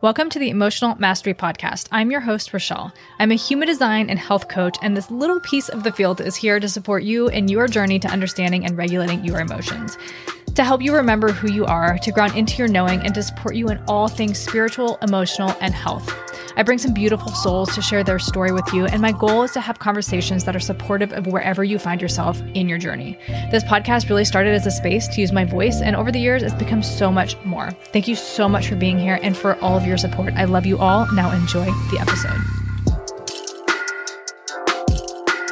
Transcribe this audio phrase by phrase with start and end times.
[0.00, 1.88] Welcome to the Emotional Mastery Podcast.
[1.90, 2.92] I'm your host, Rochelle.
[3.18, 6.36] I'm a human design and health coach, and this little piece of the field is
[6.36, 9.98] here to support you in your journey to understanding and regulating your emotions
[10.58, 13.54] to help you remember who you are, to ground into your knowing, and to support
[13.54, 16.12] you in all things spiritual, emotional, and health.
[16.58, 19.52] I bring some beautiful souls to share their story with you, and my goal is
[19.52, 23.16] to have conversations that are supportive of wherever you find yourself in your journey.
[23.52, 26.42] This podcast really started as a space to use my voice, and over the years,
[26.42, 27.70] it's become so much more.
[27.92, 30.34] Thank you so much for being here and for all of your support.
[30.34, 31.06] I love you all.
[31.12, 32.67] Now, enjoy the episode.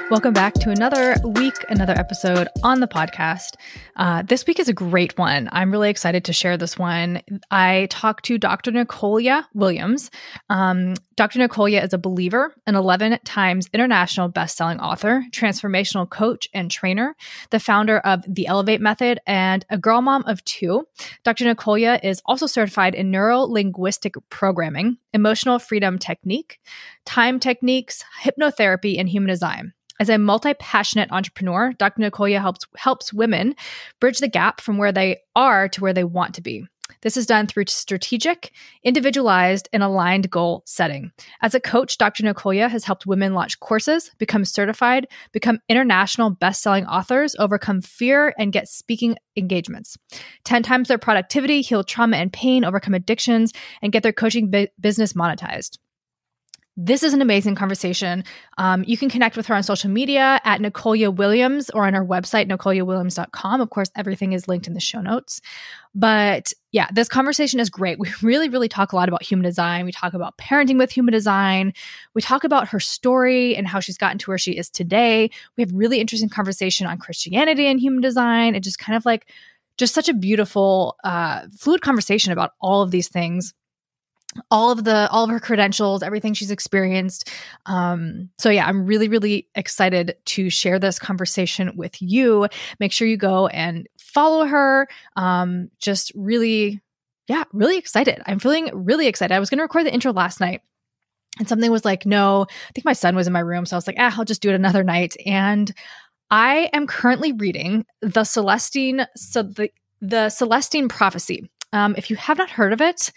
[0.09, 3.57] Welcome back to another week, another episode on the podcast.
[3.97, 5.49] Uh, this week is a great one.
[5.51, 7.23] I'm really excited to share this one.
[7.51, 8.71] I talked to Dr.
[8.71, 10.13] Nicolya Williams.
[10.49, 11.41] Um, Dr.
[11.41, 17.17] Nicolya is a believer, an 11 times international best-selling author, transformational coach and trainer,
[17.51, 20.87] the founder of the Elevate Method, and a girl mom of two.
[21.25, 21.47] Dr.
[21.47, 26.61] Nicolya is also certified in neuro-linguistic programming, emotional freedom technique,
[27.05, 29.73] time techniques, hypnotherapy, and human design.
[29.99, 32.03] As a multi-passionate entrepreneur, Dr.
[32.03, 33.55] Nicolya helps helps women
[34.01, 36.67] bridge the gap from where they are to where they want to be.
[37.03, 38.53] This is done through strategic,
[38.85, 41.11] individualized, and aligned goal setting.
[41.43, 42.23] As a coach, Dr.
[42.23, 48.53] Nicolya has helped women launch courses, become certified, become international best-selling authors, overcome fear, and
[48.53, 49.97] get speaking engagements.
[50.45, 53.53] 10 times their productivity, heal trauma and pain, overcome addictions,
[53.83, 55.79] and get their coaching bu- business monetized.
[56.79, 58.23] This is an amazing conversation.
[58.59, 62.05] Um, you can connect with her on social media at Nicolya Williams or on her
[62.05, 63.63] website, nicolyawilliams.com.
[63.63, 65.41] Of course, everything is linked in the show notes.
[65.95, 67.99] But yeah, this conversation is great.
[67.99, 69.87] We really, really talk a lot about human design.
[69.87, 71.73] We talk about parenting with human design.
[72.13, 75.31] We talk about her story and how she's gotten to where she is today.
[75.57, 79.31] We have really interesting conversation on Christianity and human design and just kind of like
[79.79, 83.55] just such a beautiful, uh, fluid conversation about all of these things
[84.51, 87.31] all of the all of her credentials everything she's experienced.
[87.67, 92.49] Um so yeah i'm really really excited to share this conversation with you.
[92.81, 94.89] Make sure you go and follow her.
[95.17, 96.81] Um just really
[97.29, 98.23] yeah really excited.
[98.27, 99.35] I'm feeling really excited.
[99.35, 100.63] I was going to record the intro last night
[101.39, 103.67] and something was like no i think my son was in my room.
[103.67, 105.17] So i was like ah i'll just do it another night.
[105.25, 105.73] And
[106.31, 109.71] i am currently reading the celestine so the
[110.01, 111.51] the celestine prophecy.
[111.73, 113.13] Um, if you have not heard of it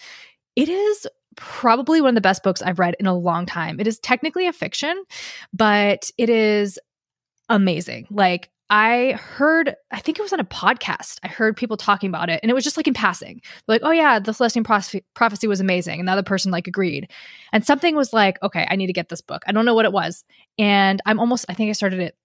[0.59, 3.79] it is probably one of the best books I've read in a long time.
[3.79, 5.01] It is technically a fiction,
[5.53, 6.77] but it is
[7.47, 8.07] amazing.
[8.09, 11.19] Like, I heard, I think it was on a podcast.
[11.23, 13.91] I heard people talking about it, and it was just like in passing, like, "Oh
[13.91, 17.09] yeah, the Celestine prophecy, prophecy was amazing," and the other person like agreed,
[17.53, 19.85] and something was like, "Okay, I need to get this book." I don't know what
[19.85, 20.25] it was,
[20.59, 21.45] and I'm almost.
[21.47, 22.17] I think I started it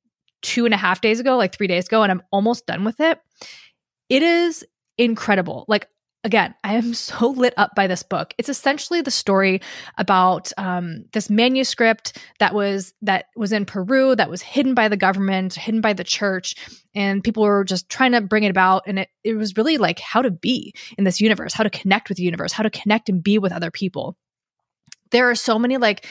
[0.43, 2.99] two and a half days ago, like three days ago, and I'm almost done with
[2.99, 3.21] it.
[4.09, 4.67] It is
[4.99, 5.65] incredible.
[5.69, 5.89] Like
[6.25, 8.35] again, I am so lit up by this book.
[8.39, 9.61] It's essentially the story
[9.99, 14.97] about um, this manuscript that was that was in Peru that was hidden by the
[14.97, 16.57] government, hidden by the church,
[16.95, 18.83] and people were just trying to bring it about.
[18.87, 22.09] And it it was really like how to be in this universe, how to connect
[22.09, 24.17] with the universe, how to connect and be with other people.
[25.11, 26.07] There are so many like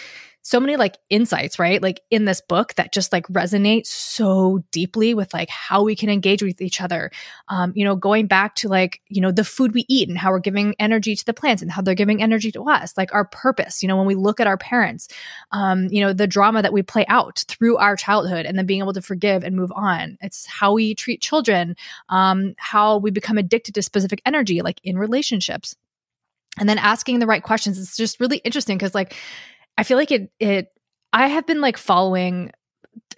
[0.45, 1.81] so many like insights, right?
[1.81, 6.09] Like in this book that just like resonate so deeply with like how we can
[6.09, 7.11] engage with each other.
[7.47, 10.31] Um, you know, going back to like, you know, the food we eat and how
[10.31, 13.23] we're giving energy to the plants and how they're giving energy to us, like our
[13.23, 15.07] purpose, you know, when we look at our parents,
[15.53, 18.81] um, you know, the drama that we play out through our childhood and then being
[18.81, 20.17] able to forgive and move on.
[20.21, 21.77] It's how we treat children,
[22.09, 25.73] um, how we become addicted to specific energy, like in relationships.
[26.59, 27.79] And then asking the right questions.
[27.79, 29.15] It's just really interesting because like
[29.77, 30.67] I feel like it it
[31.11, 32.51] I have been like following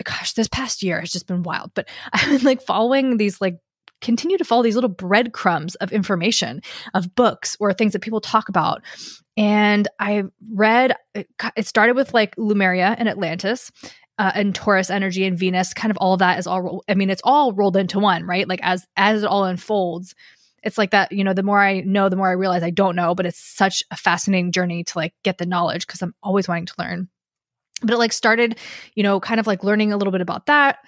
[0.04, 3.58] gosh, this past year has just been wild, but I've been like following these like
[4.02, 6.62] continue to follow these little breadcrumbs of information
[6.94, 8.82] of books or things that people talk about.
[9.38, 10.24] And I
[10.54, 13.72] read it started with like Lemuria and Atlantis.
[14.18, 16.86] Uh, and Taurus energy and Venus, kind of all of that is all.
[16.88, 18.48] I mean, it's all rolled into one, right?
[18.48, 20.16] Like as as it all unfolds,
[20.66, 22.96] it's like that, you know, the more I know, the more I realize I don't
[22.96, 26.48] know, but it's such a fascinating journey to like get the knowledge because I'm always
[26.48, 27.08] wanting to learn.
[27.82, 28.58] But it like started,
[28.96, 30.80] you know, kind of like learning a little bit about that,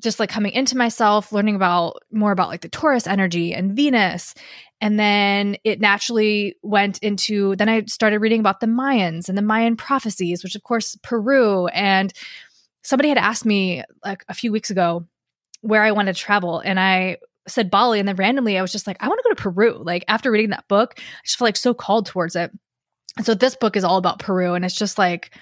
[0.00, 4.34] just like coming into myself, learning about more about like the Taurus energy and Venus.
[4.80, 9.42] And then it naturally went into, then I started reading about the Mayans and the
[9.42, 11.66] Mayan prophecies, which of course, Peru.
[11.68, 12.12] And
[12.82, 15.08] somebody had asked me like a few weeks ago
[15.62, 16.60] where I wanted to travel.
[16.60, 17.16] And I
[17.48, 19.82] said Bali, and then randomly I was just like, I want to go to Peru.
[19.82, 22.50] Like after reading that book, I just feel like so called towards it.
[23.16, 25.34] And so this book is all about Peru, and it's just like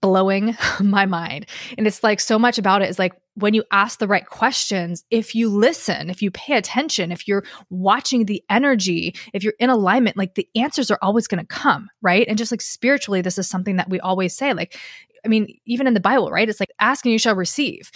[0.00, 1.46] blowing my mind.
[1.76, 5.04] And it's like so much about it is like when you ask the right questions,
[5.10, 9.70] if you listen, if you pay attention, if you're watching the energy, if you're in
[9.70, 12.26] alignment, like the answers are always going to come, right?
[12.28, 14.52] And just like spiritually, this is something that we always say.
[14.52, 14.76] Like,
[15.24, 16.48] I mean, even in the Bible, right?
[16.48, 17.90] It's like ask and you shall receive.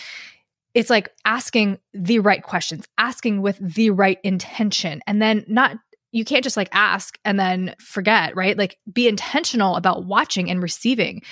[0.75, 5.77] It's like asking the right questions, asking with the right intention, and then not
[6.15, 8.57] you can't just like ask and then forget, right?
[8.57, 11.23] Like be intentional about watching and receiving.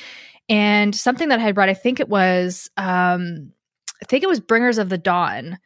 [0.49, 3.53] And something that I had read, I think it was, um,
[4.03, 5.59] I think it was Bringers of the Dawn.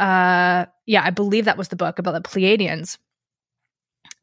[0.00, 2.98] Uh, yeah, I believe that was the book about the Pleiadians.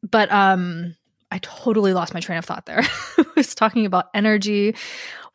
[0.02, 0.94] But um,
[1.30, 2.82] I totally lost my train of thought there.
[3.18, 4.76] I was talking about energy,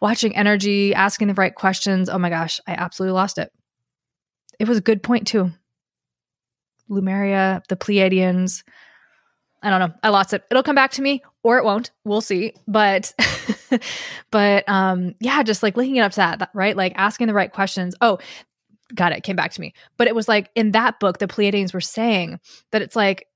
[0.01, 2.09] watching energy, asking the right questions.
[2.09, 3.51] Oh my gosh, I absolutely lost it.
[4.59, 5.51] It was a good point too.
[6.89, 8.63] Lemuria, the Pleiadians.
[9.63, 9.93] I don't know.
[10.03, 10.43] I lost it.
[10.49, 11.91] It'll come back to me or it won't.
[12.03, 12.53] We'll see.
[12.67, 13.13] But
[14.31, 16.75] but um yeah, just like linking it up to that, right?
[16.75, 17.95] Like asking the right questions.
[18.01, 18.17] Oh,
[18.93, 19.23] got it.
[19.23, 19.73] Came back to me.
[19.97, 22.39] But it was like in that book, the Pleiadians were saying
[22.71, 23.27] that it's like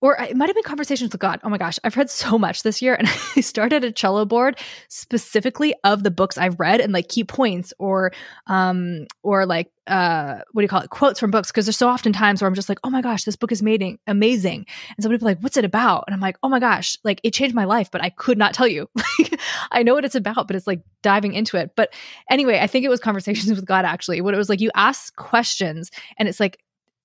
[0.00, 1.40] or it might have been conversations with God.
[1.42, 4.58] Oh my gosh, I've read so much this year, and I started a Trello board
[4.88, 8.12] specifically of the books I've read and like key points or
[8.46, 10.90] um or like uh what do you call it?
[10.90, 13.24] Quotes from books because there's so often times where I'm just like oh my gosh
[13.24, 14.66] this book is amazing amazing.
[14.96, 16.04] And somebody like what's it about?
[16.06, 18.54] And I'm like oh my gosh like it changed my life but I could not
[18.54, 18.88] tell you.
[19.18, 19.40] Like
[19.70, 21.70] I know what it's about but it's like diving into it.
[21.74, 21.94] But
[22.28, 25.14] anyway I think it was conversations with God actually What it was like you ask
[25.16, 26.58] questions and it's like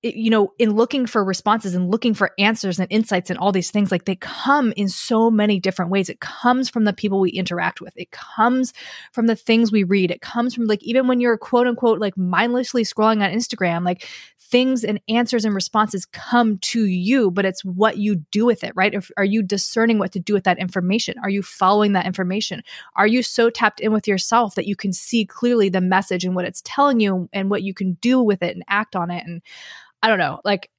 [0.04, 3.70] you know, in looking for responses and looking for answers and insights and all these
[3.70, 6.10] things, like they come in so many different ways.
[6.10, 7.94] It comes from the people we interact with.
[7.96, 8.74] It comes
[9.12, 10.10] from the things we read.
[10.10, 14.08] It comes from like, even when you're quote unquote, like mindlessly scrolling on Instagram, like
[14.40, 18.74] things and answers and responses come to you, but it's what you do with it,
[18.76, 18.94] right?
[18.94, 21.16] If, are you discerning what to do with that information?
[21.24, 22.64] Are you following that information?
[22.96, 26.36] Are you so tapped in with yourself that you can see clearly the message and
[26.36, 29.26] what it's telling you and what you can do with it and act on it?
[29.26, 29.42] And
[30.04, 30.70] I don't know, like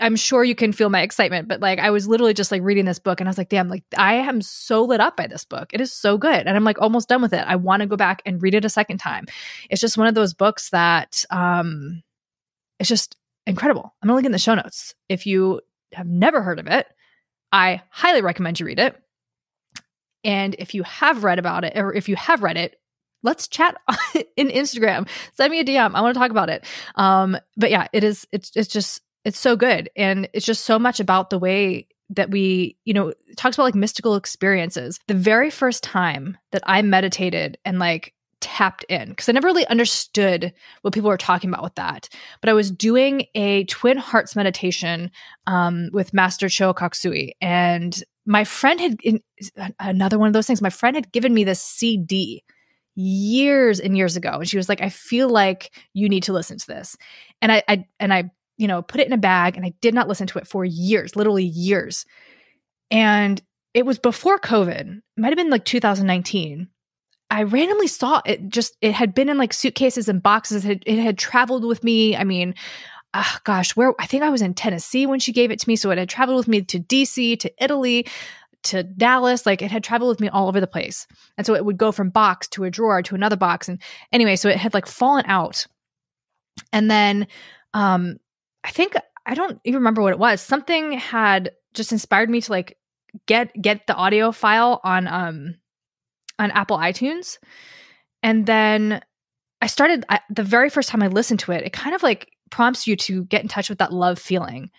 [0.00, 2.84] I'm sure you can feel my excitement, but like I was literally just like reading
[2.84, 5.44] this book and I was like, damn, like I am so lit up by this
[5.44, 5.72] book.
[5.72, 6.46] It is so good.
[6.46, 7.44] And I'm like almost done with it.
[7.46, 9.26] I want to go back and read it a second time.
[9.70, 12.02] It's just one of those books that um
[12.78, 13.94] it's just incredible.
[14.02, 14.94] I'm gonna link in the show notes.
[15.08, 15.60] If you
[15.92, 16.86] have never heard of it,
[17.52, 18.96] I highly recommend you read it.
[20.24, 22.76] And if you have read about it, or if you have read it,
[23.22, 23.76] let's chat
[24.36, 25.08] in Instagram.
[25.34, 25.94] Send me a DM.
[25.94, 26.64] I want to talk about it.
[26.94, 28.26] Um, but yeah, it is.
[28.32, 32.30] It's it's just it's so good, and it's just so much about the way that
[32.30, 35.00] we, you know, talks about like mystical experiences.
[35.08, 39.66] The very first time that I meditated and like tapped in because I never really
[39.66, 40.52] understood
[40.82, 42.08] what people were talking about with that.
[42.40, 45.10] But I was doing a twin hearts meditation
[45.46, 49.20] um, with Master Choa Kok Sui, and my friend had in,
[49.80, 50.62] another one of those things.
[50.62, 52.44] My friend had given me this CD
[52.96, 56.58] years and years ago and she was like i feel like you need to listen
[56.58, 56.96] to this.
[57.42, 59.94] And i, I and i you know put it in a bag and i did
[59.94, 62.04] not listen to it for years literally years.
[62.90, 63.40] And
[63.74, 66.68] it was before covid it might have been like 2019
[67.30, 70.64] i randomly saw it just it had been in like suitcases and boxes.
[70.64, 72.16] It had, it had traveled with me.
[72.16, 72.54] I mean
[73.12, 75.76] uh, gosh where i think i was in tennessee when she gave it to me
[75.76, 78.06] so it had traveled with me to dc to italy
[78.66, 79.46] to Dallas.
[79.46, 81.06] Like it had traveled with me all over the place.
[81.36, 83.68] And so it would go from box to a drawer to another box.
[83.68, 83.80] And
[84.12, 85.66] anyway, so it had like fallen out.
[86.72, 87.26] And then
[87.74, 88.16] um
[88.64, 90.40] I think I don't even remember what it was.
[90.40, 92.78] Something had just inspired me to like
[93.26, 95.56] get get the audio file on um
[96.38, 97.38] on Apple iTunes.
[98.22, 99.00] And then
[99.62, 102.30] I started I, the very first time I listened to it, it kind of like
[102.50, 104.70] prompts you to get in touch with that love feeling.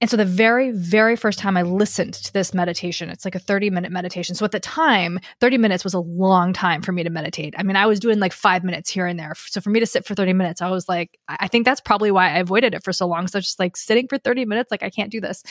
[0.00, 3.38] And so the very, very first time I listened to this meditation, it's like a
[3.38, 4.34] 30 minute meditation.
[4.34, 7.54] So at the time, 30 minutes was a long time for me to meditate.
[7.56, 9.34] I mean, I was doing like five minutes here and there.
[9.36, 12.10] So for me to sit for 30 minutes, I was like, I think that's probably
[12.10, 13.26] why I avoided it for so long.
[13.26, 15.42] So just like sitting for 30 minutes, like I can't do this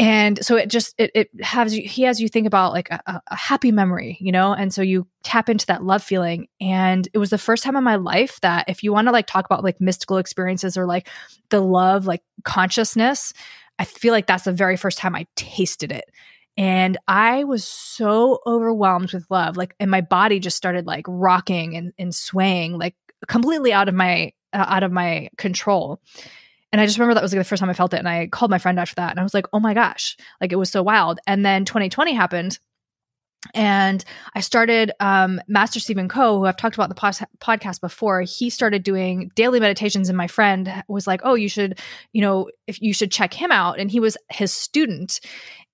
[0.00, 3.20] and so it just it, it has you he has you think about like a,
[3.28, 4.54] a, happy memory you know?
[4.54, 6.48] And so you tap into that love feeling.
[6.58, 9.26] And it was the first time in my life that if you want to like
[9.26, 11.10] talk about like mystical experiences or like
[11.50, 13.34] the love like consciousness
[13.78, 16.06] i feel like that's the very first time i tasted it.
[16.56, 21.76] And i was so overwhelmed with love like and my body just started like rocking
[21.76, 22.94] and, and swaying like
[23.28, 26.00] completely out of my uh, out of my control
[26.72, 27.98] and I just remember that was like the first time I felt it.
[27.98, 30.52] And I called my friend after that and I was like, oh my gosh, like
[30.52, 31.18] it was so wild.
[31.26, 32.58] And then 2020 happened.
[33.54, 37.80] And I started um, Master Stephen Co, who I've talked about in the pos- podcast
[37.80, 38.20] before.
[38.20, 41.78] He started doing daily meditations, and my friend was like, "Oh, you should,
[42.12, 45.20] you know, if you should check him out." And he was his student,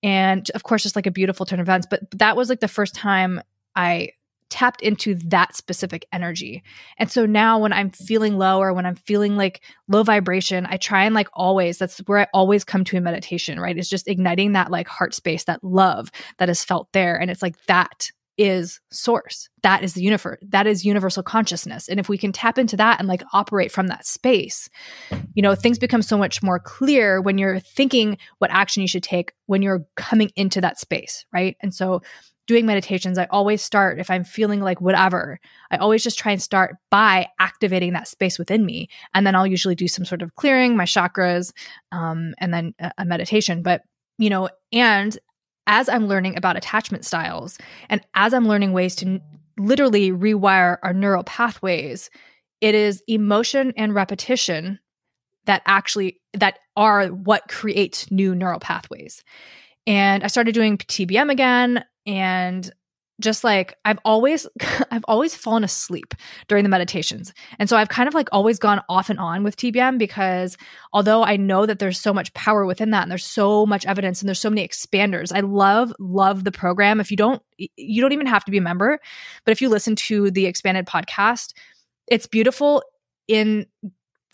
[0.01, 1.87] and of course, just like a beautiful turn of events.
[1.89, 3.41] But that was like the first time
[3.75, 4.11] I
[4.49, 6.63] tapped into that specific energy.
[6.97, 10.77] And so now when I'm feeling low or when I'm feeling like low vibration, I
[10.77, 13.77] try and like always, that's where I always come to in meditation, right?
[13.77, 17.19] It's just igniting that like heart space, that love that is felt there.
[17.19, 19.49] And it's like that is source.
[19.63, 20.37] That is the universe.
[20.43, 21.89] That is universal consciousness.
[21.89, 24.69] And if we can tap into that and like operate from that space,
[25.33, 29.03] you know, things become so much more clear when you're thinking what action you should
[29.03, 31.57] take when you're coming into that space, right?
[31.61, 32.01] And so
[32.47, 35.39] doing meditations, I always start if I'm feeling like whatever,
[35.69, 38.89] I always just try and start by activating that space within me.
[39.13, 41.51] And then I'll usually do some sort of clearing, my chakras,
[41.91, 43.61] um, and then a, a meditation.
[43.61, 43.81] But,
[44.17, 45.17] you know, and
[45.67, 47.57] as I'm learning about attachment styles
[47.89, 49.21] and as I'm learning ways to n-
[49.59, 52.09] literally rewire our neural pathways,
[52.61, 54.79] it is emotion and repetition
[55.45, 59.23] that actually that are what create new neural pathways.
[59.85, 62.71] And I started doing TBM again and
[63.19, 64.47] just like I've always
[64.91, 66.13] I've always fallen asleep
[66.47, 67.33] during the meditations.
[67.59, 70.57] And so I've kind of like always gone off and on with TBM because
[70.93, 74.21] although I know that there's so much power within that and there's so much evidence
[74.21, 75.35] and there's so many expanders.
[75.35, 76.99] I love love the program.
[76.99, 78.99] If you don't you don't even have to be a member,
[79.45, 81.53] but if you listen to the expanded podcast,
[82.07, 82.83] it's beautiful
[83.27, 83.65] in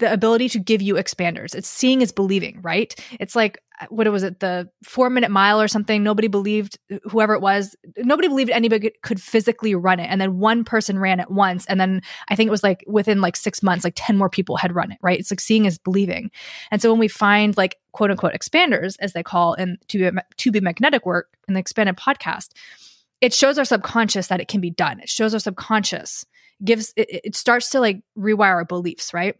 [0.03, 1.55] the ability to give you expanders.
[1.55, 2.93] It's seeing is believing, right?
[3.21, 6.03] It's like what was it, the four minute mile or something?
[6.03, 7.75] Nobody believed whoever it was.
[7.97, 11.79] Nobody believed anybody could physically run it, and then one person ran it once, and
[11.79, 14.75] then I think it was like within like six months, like ten more people had
[14.75, 14.97] run it.
[15.01, 15.19] Right?
[15.19, 16.31] It's like seeing is believing,
[16.69, 20.19] and so when we find like quote unquote expanders, as they call in to be,
[20.37, 22.49] to be magnetic work in the expanded podcast,
[23.21, 24.99] it shows our subconscious that it can be done.
[24.99, 26.25] It shows our subconscious
[26.63, 29.35] gives it, it starts to like rewire our beliefs, right?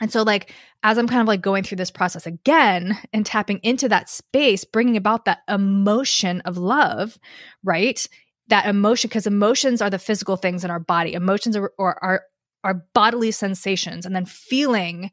[0.00, 3.60] And so, like, as I'm kind of like going through this process again and tapping
[3.62, 7.18] into that space, bringing about that emotion of love,
[7.64, 8.06] right?
[8.48, 11.14] That emotion, because emotions are the physical things in our body.
[11.14, 12.22] Emotions are, are, are,
[12.62, 14.04] are bodily sensations.
[14.04, 15.10] And then feeling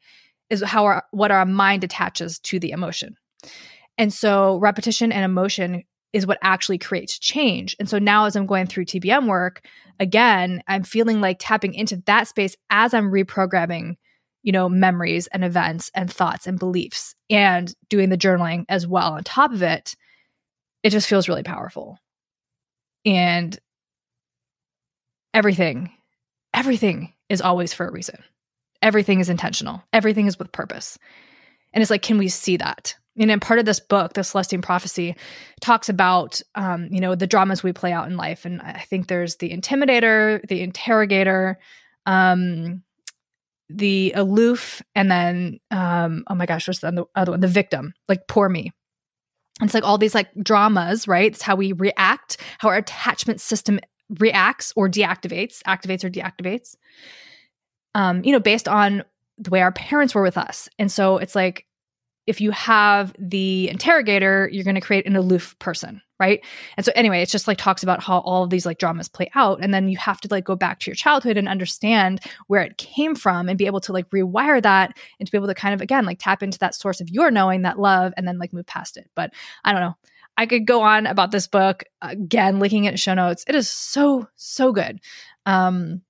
[0.50, 3.16] is how our, what our mind attaches to the emotion.
[3.98, 7.76] And so, repetition and emotion is what actually creates change.
[7.80, 9.66] And so now, as I'm going through TBM work,
[10.00, 13.96] again, I'm feeling like tapping into that space as I'm reprogramming
[14.44, 19.14] you know, memories and events and thoughts and beliefs and doing the journaling as well
[19.14, 19.96] on top of it,
[20.84, 21.98] it just feels really powerful.
[23.06, 23.58] And
[25.34, 25.92] everything,
[26.54, 28.24] everything is always for a reason.
[28.82, 29.82] Everything is intentional.
[29.94, 31.00] Everything is with purpose.
[31.74, 32.96] And it's like, can we see that?
[33.18, 35.16] And then part of this book, the Celestine Prophecy,
[35.62, 39.08] talks about um, you know the dramas we play out in life, and I think
[39.08, 41.60] there's the intimidator, the interrogator,
[42.08, 42.82] um,
[43.70, 47.40] the aloof and then um oh my gosh what's the other one?
[47.40, 48.72] The victim like poor me.
[49.62, 51.32] It's like all these like dramas right?
[51.32, 53.80] It's how we react how our attachment system
[54.20, 56.76] reacts or deactivates activates or deactivates
[57.96, 59.04] um you know based on
[59.38, 60.70] the way our parents were with us.
[60.78, 61.66] And so it's like
[62.26, 66.44] if you have the interrogator, you're going to create an aloof person, right?
[66.78, 69.30] And so anyway, it's just like talks about how all of these like dramas play
[69.36, 72.62] out and then you have to like go back to your childhood and understand where
[72.62, 75.56] it came from and be able to like rewire that and to be able to
[75.56, 78.40] kind of again like tap into that source of your knowing that love and then
[78.40, 79.10] like move past it.
[79.16, 79.34] But
[79.66, 79.96] I don't know.
[80.38, 83.44] I could go on about this book again, looking at show notes.
[83.48, 85.00] It is so so good.
[85.46, 86.02] Um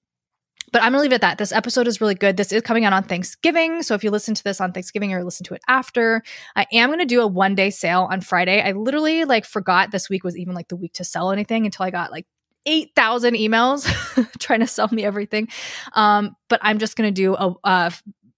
[0.73, 1.37] but I'm gonna leave it at that.
[1.37, 2.35] This episode is really good.
[2.35, 3.83] This is coming out on Thanksgiving.
[3.83, 6.23] So if you listen to this on Thanksgiving or listen to it after,
[6.55, 8.61] I am gonna do a one day sale on Friday.
[8.61, 11.85] I literally like forgot this week was even like the week to sell anything until
[11.85, 12.25] I got like
[12.65, 13.85] 8,000 emails
[14.39, 15.47] trying to sell me everything.
[15.93, 17.93] Um, but I'm just going to do a, a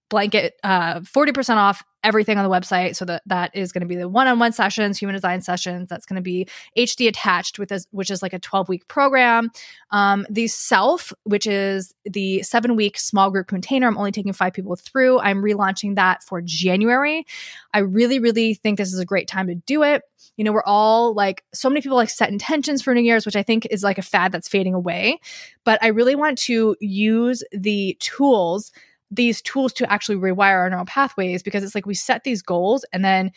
[0.08, 2.94] blanket uh, 40% off everything on the website.
[2.94, 5.88] So that that is going to be the one-on-one sessions human design sessions.
[5.88, 6.46] That's going to be
[6.78, 9.50] hd attached with this which is like a 12 week program.
[9.90, 13.88] Um, the self which is the seven week small group container.
[13.88, 15.18] I'm only taking five people through.
[15.18, 17.26] I'm relaunching that for january.
[17.74, 20.02] I really really think this is a great time to do it.
[20.36, 23.36] You know we're all like so many people like set intentions for new year's which
[23.36, 25.18] i think is like a fad that's fading away.
[25.64, 28.70] But i really want to use the tools
[29.10, 32.84] these tools to actually rewire our neural pathways because it's like we set these goals
[32.92, 33.32] and then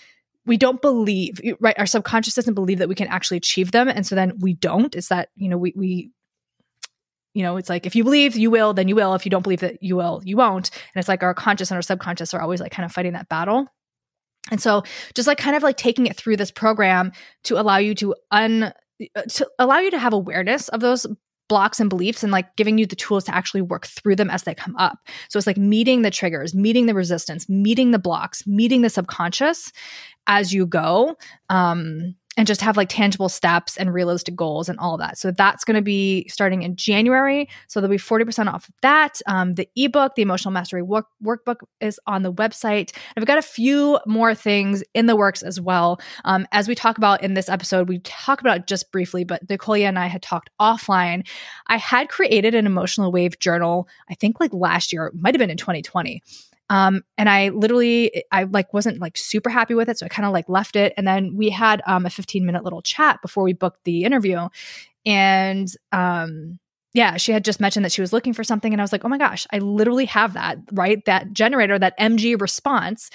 [0.45, 3.87] we don't believe right our subconscious doesn't believe that we can actually achieve them.
[3.87, 4.95] And so then we don't.
[4.95, 6.11] It's that you know we we
[7.33, 9.13] you know it's like if you believe you will then you will.
[9.13, 10.71] If you don't believe that you will you won't.
[10.71, 13.29] And it's like our conscious and our subconscious are always like kind of fighting that
[13.29, 13.67] battle.
[14.49, 14.83] And so
[15.13, 17.11] just like kind of like taking it through this program
[17.43, 18.63] to allow you to un
[19.15, 21.05] uh, to allow you to have awareness of those
[21.49, 24.43] blocks and beliefs and like giving you the tools to actually work through them as
[24.43, 24.99] they come up.
[25.27, 29.73] So it's like meeting the triggers, meeting the resistance, meeting the blocks, meeting the subconscious
[30.27, 31.17] as you go.
[31.49, 35.17] Um, and just have like tangible steps and realistic goals and all that.
[35.17, 37.49] So that's going to be starting in January.
[37.67, 39.19] So there'll be 40% off of that.
[39.27, 42.95] Um, the ebook, the emotional mastery work- workbook is on the website.
[43.17, 45.99] I've got a few more things in the works as well.
[46.23, 49.89] Um, as we talk about in this episode, we talk about just briefly, but Nicolya
[49.89, 51.27] and I had talked offline.
[51.67, 55.49] I had created an emotional wave journal, I think like last year, might have been
[55.49, 56.23] in 2020.
[56.69, 59.97] Um, and I literally, I like wasn't like super happy with it.
[59.97, 60.93] So I kind of like left it.
[60.97, 64.47] And then we had um, a 15 minute little chat before we booked the interview.
[65.05, 66.59] And um,
[66.93, 68.71] yeah, she had just mentioned that she was looking for something.
[68.71, 71.03] And I was like, oh my gosh, I literally have that, right?
[71.05, 73.09] That generator, that MG response.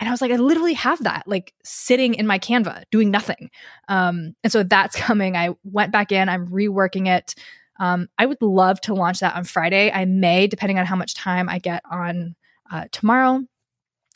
[0.00, 3.50] And I was like, I literally have that like sitting in my Canva doing nothing.
[3.88, 5.36] Um, and so that's coming.
[5.36, 7.34] I went back in, I'm reworking it.
[7.80, 9.90] Um, I would love to launch that on Friday.
[9.92, 12.34] I may, depending on how much time I get on
[12.70, 13.42] uh, tomorrow.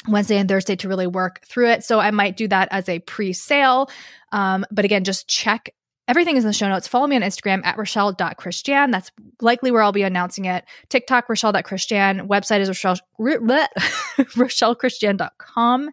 [0.09, 1.85] Wednesday and Thursday to really work through it.
[1.85, 3.89] So I might do that as a pre sale.
[4.33, 5.73] Um, but again, just check
[6.09, 6.89] everything is in the show notes.
[6.89, 8.91] Follow me on Instagram at Rochelle.Christian.
[8.91, 10.65] That's likely where I'll be announcing it.
[10.89, 12.27] TikTok, Rochelle.Christian.
[12.29, 15.91] Website is Rochelle, RochelleChristiane.com.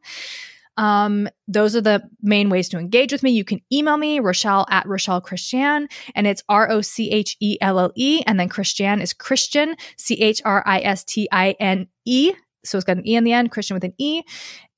[0.78, 3.32] Um, those are the main ways to engage with me.
[3.32, 7.58] You can email me, Rochelle at Rochelle Christiane, and it's R O C H E
[7.60, 11.58] L L E, and then Christian is Christian, C H R I S T I
[11.60, 12.32] N E.
[12.64, 14.24] So it's got an E in the end, Christiane with an E.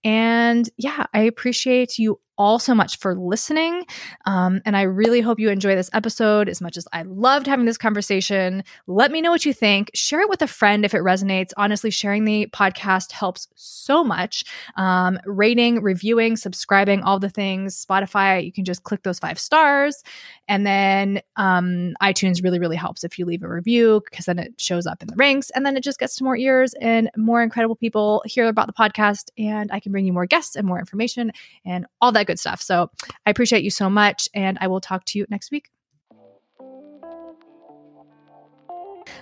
[0.04, 3.86] And yeah, I appreciate you all so much for listening.
[4.26, 7.68] Um, and I really hope you enjoy this episode as much as I loved having
[7.68, 8.64] this conversation.
[8.88, 9.92] Let me know what you think.
[9.94, 11.52] Share it with a friend if it resonates.
[11.56, 14.44] Honestly, sharing the podcast helps so much.
[14.76, 17.86] Um, rating, reviewing, subscribing, all the things.
[17.86, 20.04] Spotify, you can just click those five stars.
[20.48, 24.60] And then um, iTunes really, really helps if you leave a review because then it
[24.60, 27.44] shows up in the ranks and then it just gets to more ears and more
[27.44, 29.30] incredible people hear about the podcast.
[29.38, 31.32] And I can bring you more guests and more information
[31.66, 32.62] and all that good stuff.
[32.62, 32.90] So
[33.26, 34.28] I appreciate you so much.
[34.34, 35.70] And I will talk to you next week.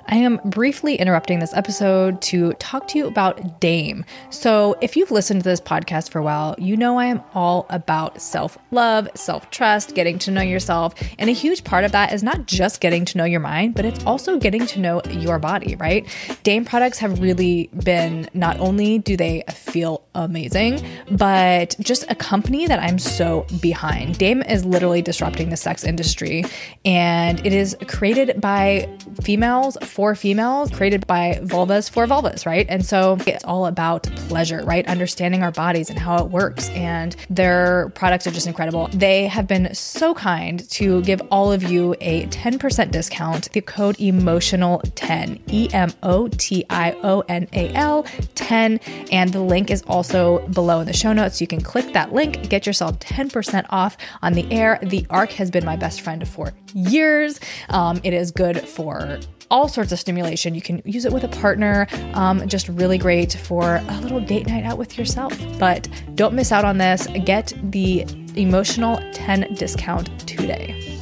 [0.08, 4.06] I am briefly interrupting this episode to talk to you about Dame.
[4.30, 7.66] So, if you've listened to this podcast for a while, you know I am all
[7.70, 10.96] about self love, self trust, getting to know yourself.
[11.18, 13.86] And a huge part of that is not just getting to know your mind, but
[13.86, 16.08] it's also getting to know your body, right?
[16.44, 22.68] Dame products have really been not only do they feel amazing, but just a company
[22.68, 24.18] that I'm so behind.
[24.18, 26.44] Dame is literally disrupting the sex industry,
[26.86, 28.90] and it is created by
[29.22, 32.66] females for females, created by vulvas for vulvas, right?
[32.70, 34.88] And so it's all about pleasure, right?
[34.88, 36.70] Understanding our bodies and how it works.
[36.70, 38.88] And their products are just incredible.
[38.94, 43.52] They have been so kind to give all of you a 10% discount.
[43.52, 48.04] The code emotional10, E M O T I O N A L
[48.36, 48.80] 10.
[49.12, 51.42] And the link is also below in the show notes.
[51.42, 54.80] You can click that link, get yourself 10% off on the Aer.
[54.82, 57.40] The ARC has been my best friend for years.
[57.70, 59.20] Um, it is good for
[59.52, 60.56] all sorts of stimulation.
[60.56, 64.48] You can use it with a partner, um, just really great for a little date
[64.48, 65.38] night out with yourself.
[65.58, 67.08] But don't miss out on this.
[67.26, 71.00] Get the emotional 10 discount today.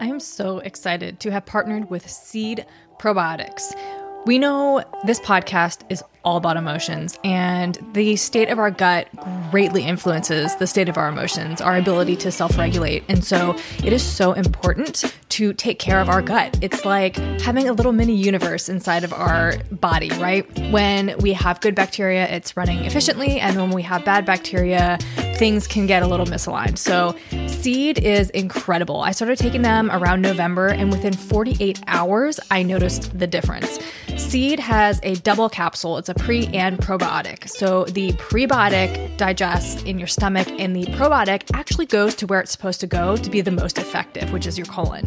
[0.00, 2.66] I am so excited to have partnered with Seed
[2.98, 3.72] Probiotics.
[4.24, 9.08] We know this podcast is all about emotions, and the state of our gut
[9.50, 13.02] greatly influences the state of our emotions, our ability to self regulate.
[13.08, 16.56] And so it is so important to take care of our gut.
[16.62, 20.46] It's like having a little mini universe inside of our body, right?
[20.70, 24.98] When we have good bacteria, it's running efficiently, and when we have bad bacteria,
[25.34, 26.78] things can get a little misaligned.
[26.78, 27.16] So,
[27.48, 29.00] Seed is incredible.
[29.00, 33.80] I started taking them around November, and within 48 hours, I noticed the difference.
[34.16, 37.48] Seed has a double capsule, it's a pre and probiotic.
[37.48, 42.52] So, the prebiotic digests in your stomach, and the probiotic actually goes to where it's
[42.52, 45.04] supposed to go to be the most effective, which is your colon.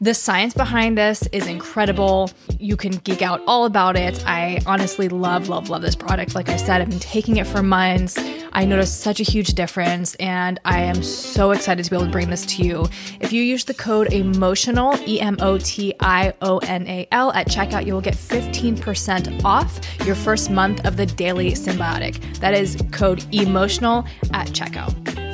[0.00, 2.30] The science behind this is incredible.
[2.60, 4.24] You can geek out all about it.
[4.24, 6.36] I honestly love, love, love this product.
[6.36, 8.16] Like I said, I've been taking it for months.
[8.52, 12.12] I noticed such a huge difference, and I am so excited to be able to
[12.12, 12.88] bring this to you.
[13.20, 17.32] If you use the code EMOTIONAL, E M O T I O N A L,
[17.32, 22.38] at checkout, you will get 15% off your first month of the daily Synbiotic.
[22.38, 25.27] That is code EMOTIONAL at checkout.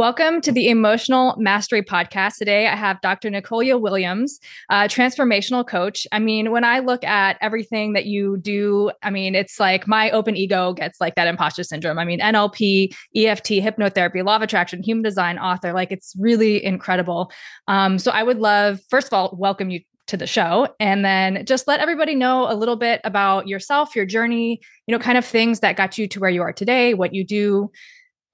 [0.00, 2.38] Welcome to the Emotional Mastery Podcast.
[2.38, 3.28] Today, I have Dr.
[3.28, 6.06] Nicolya Williams, a transformational coach.
[6.10, 10.10] I mean, when I look at everything that you do, I mean, it's like my
[10.12, 11.98] open ego gets like that imposter syndrome.
[11.98, 17.30] I mean, NLP, EFT, hypnotherapy, law of attraction, human design author, like it's really incredible.
[17.68, 21.44] Um, so I would love, first of all, welcome you to the show and then
[21.44, 25.26] just let everybody know a little bit about yourself, your journey, you know, kind of
[25.26, 27.70] things that got you to where you are today, what you do,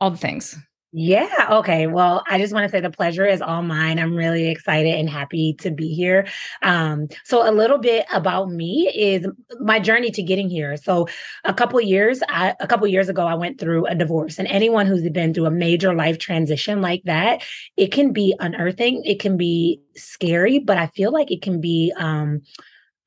[0.01, 0.57] all the things.
[0.99, 1.49] Yeah.
[1.51, 1.87] Okay.
[1.87, 3.99] Well, I just want to say the pleasure is all mine.
[3.99, 6.27] I'm really excited and happy to be here.
[6.63, 9.27] Um, so a little bit about me is
[9.61, 10.79] my journey to getting here.
[10.79, 11.07] So
[11.45, 14.87] a couple years, I, a couple years ago, I went through a divorce and anyone
[14.87, 17.43] who's been through a major life transition like that,
[17.77, 19.03] it can be unearthing.
[19.05, 22.41] It can be scary, but I feel like it can be, um,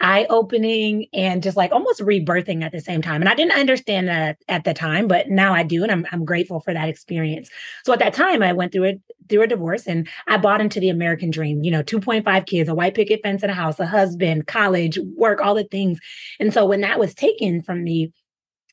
[0.02, 3.22] eye opening and just like almost rebirthing at the same time.
[3.22, 5.84] And I didn't understand that at the time, but now I do.
[5.84, 7.50] And I'm, I'm grateful for that experience.
[7.84, 10.80] So at that time, I went through it through a divorce and I bought into
[10.80, 13.86] the American dream, you know, 2.5 kids, a white picket fence and a house, a
[13.86, 16.00] husband, college, work, all the things.
[16.40, 18.12] And so when that was taken from me,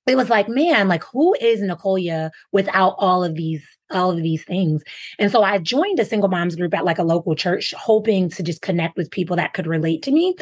[0.07, 4.45] it was like, man, like who is Nicolya without all of these all of these
[4.45, 4.83] things.
[5.19, 8.43] And so I joined a single moms group at like a local church, hoping to
[8.43, 10.35] just connect with people that could relate to me.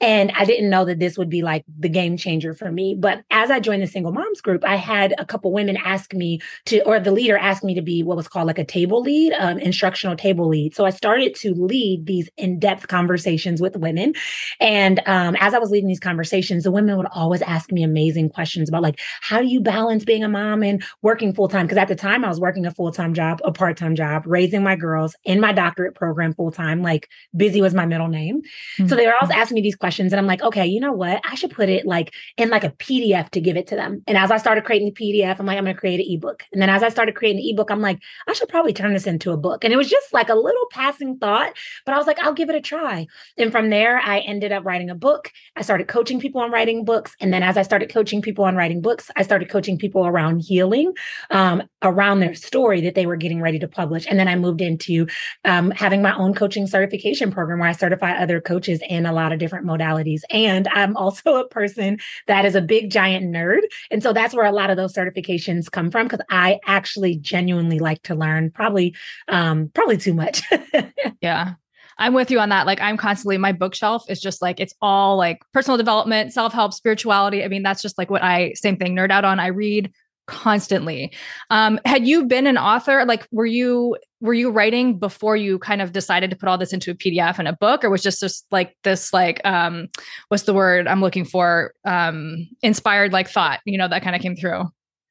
[0.00, 2.96] And I didn't know that this would be like the game changer for me.
[2.98, 6.40] But as I joined the single moms group, I had a couple women ask me
[6.66, 9.32] to, or the leader asked me to be what was called like a table lead,
[9.34, 10.74] um, instructional table lead.
[10.74, 14.14] So I started to lead these in depth conversations with women.
[14.60, 18.30] And um, as I was leading these conversations, the women would always ask me amazing
[18.30, 21.66] questions about like, how do you balance being a mom and working full time?
[21.66, 23.94] Because at the time I was working a full full time job, a part time
[23.94, 26.82] job, raising my girls in my doctorate program full time.
[26.82, 28.40] Like busy was my middle name.
[28.40, 28.86] Mm-hmm.
[28.86, 30.10] So they were always asking me these questions.
[30.12, 31.20] And I'm like, okay, you know what?
[31.22, 34.02] I should put it like in like a PDF to give it to them.
[34.06, 36.44] And as I started creating the PDF, I'm like, I'm going to create an ebook.
[36.52, 39.06] And then as I started creating the ebook, I'm like, I should probably turn this
[39.06, 39.64] into a book.
[39.64, 41.52] And it was just like a little passing thought,
[41.84, 43.06] but I was like, I'll give it a try.
[43.36, 45.30] And from there, I ended up writing a book.
[45.56, 47.14] I started coaching people on writing books.
[47.20, 50.40] And then as I started coaching people on writing books, I started coaching people around
[50.40, 50.94] healing,
[51.30, 54.06] um, around their story story that they were getting ready to publish.
[54.08, 55.06] And then I moved into
[55.44, 59.32] um, having my own coaching certification program where I certify other coaches in a lot
[59.32, 60.20] of different modalities.
[60.30, 63.60] And I'm also a person that is a big, giant nerd.
[63.90, 67.78] And so that's where a lot of those certifications come from because I actually genuinely
[67.78, 68.94] like to learn, probably,
[69.28, 70.42] um, probably too much.
[71.20, 71.54] yeah.
[72.00, 72.64] I'm with you on that.
[72.64, 77.42] Like I'm constantly my bookshelf is just like it's all like personal development, self-help, spirituality.
[77.42, 79.40] I mean, that's just like what I same thing nerd out on.
[79.40, 79.92] I read
[80.28, 81.12] constantly.
[81.50, 83.04] Um, had you been an author?
[83.04, 86.72] Like, were you were you writing before you kind of decided to put all this
[86.72, 89.88] into a PDF and a book, or was just just like this like um,
[90.28, 91.72] what's the word I'm looking for?
[91.84, 94.64] Um, inspired like thought, you know, that kind of came through.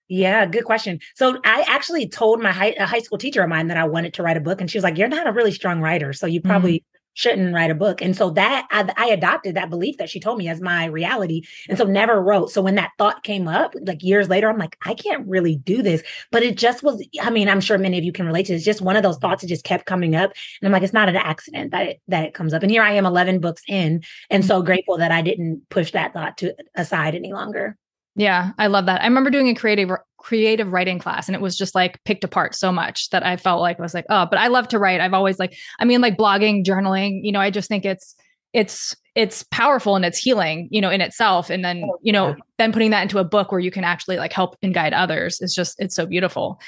[0.10, 0.99] Yeah, good question.
[1.15, 4.23] So I actually told my high, high school teacher of mine that I wanted to
[4.23, 6.41] write a book, and she was like, "You're not a really strong writer, so you
[6.41, 7.99] probably." Mm-hmm shouldn't write a book.
[7.99, 11.41] And so that I, I, adopted that belief that she told me as my reality.
[11.67, 12.51] And so never wrote.
[12.51, 15.82] So when that thought came up, like years later, I'm like, I can't really do
[15.82, 16.03] this.
[16.32, 18.53] But it just was, I mean, I'm sure many of you can relate to.
[18.53, 20.32] It's just one of those thoughts that just kept coming up.
[20.62, 22.62] And I'm like, it's not an accident that it, that it comes up.
[22.62, 26.13] And here I am 11 books in and so grateful that I didn't push that
[26.13, 27.77] thought to aside any longer.
[28.17, 29.01] Yeah, I love that.
[29.01, 32.56] I remember doing a creative creative writing class and it was just like picked apart
[32.56, 34.99] so much that I felt like I was like, oh, but I love to write.
[34.99, 38.15] I've always like, I mean, like blogging, journaling, you know, I just think it's
[38.53, 41.51] it's it's powerful and it's healing, you know, in itself.
[41.51, 44.17] And then, oh, you know, then putting that into a book where you can actually
[44.17, 46.60] like help and guide others is just it's so beautiful.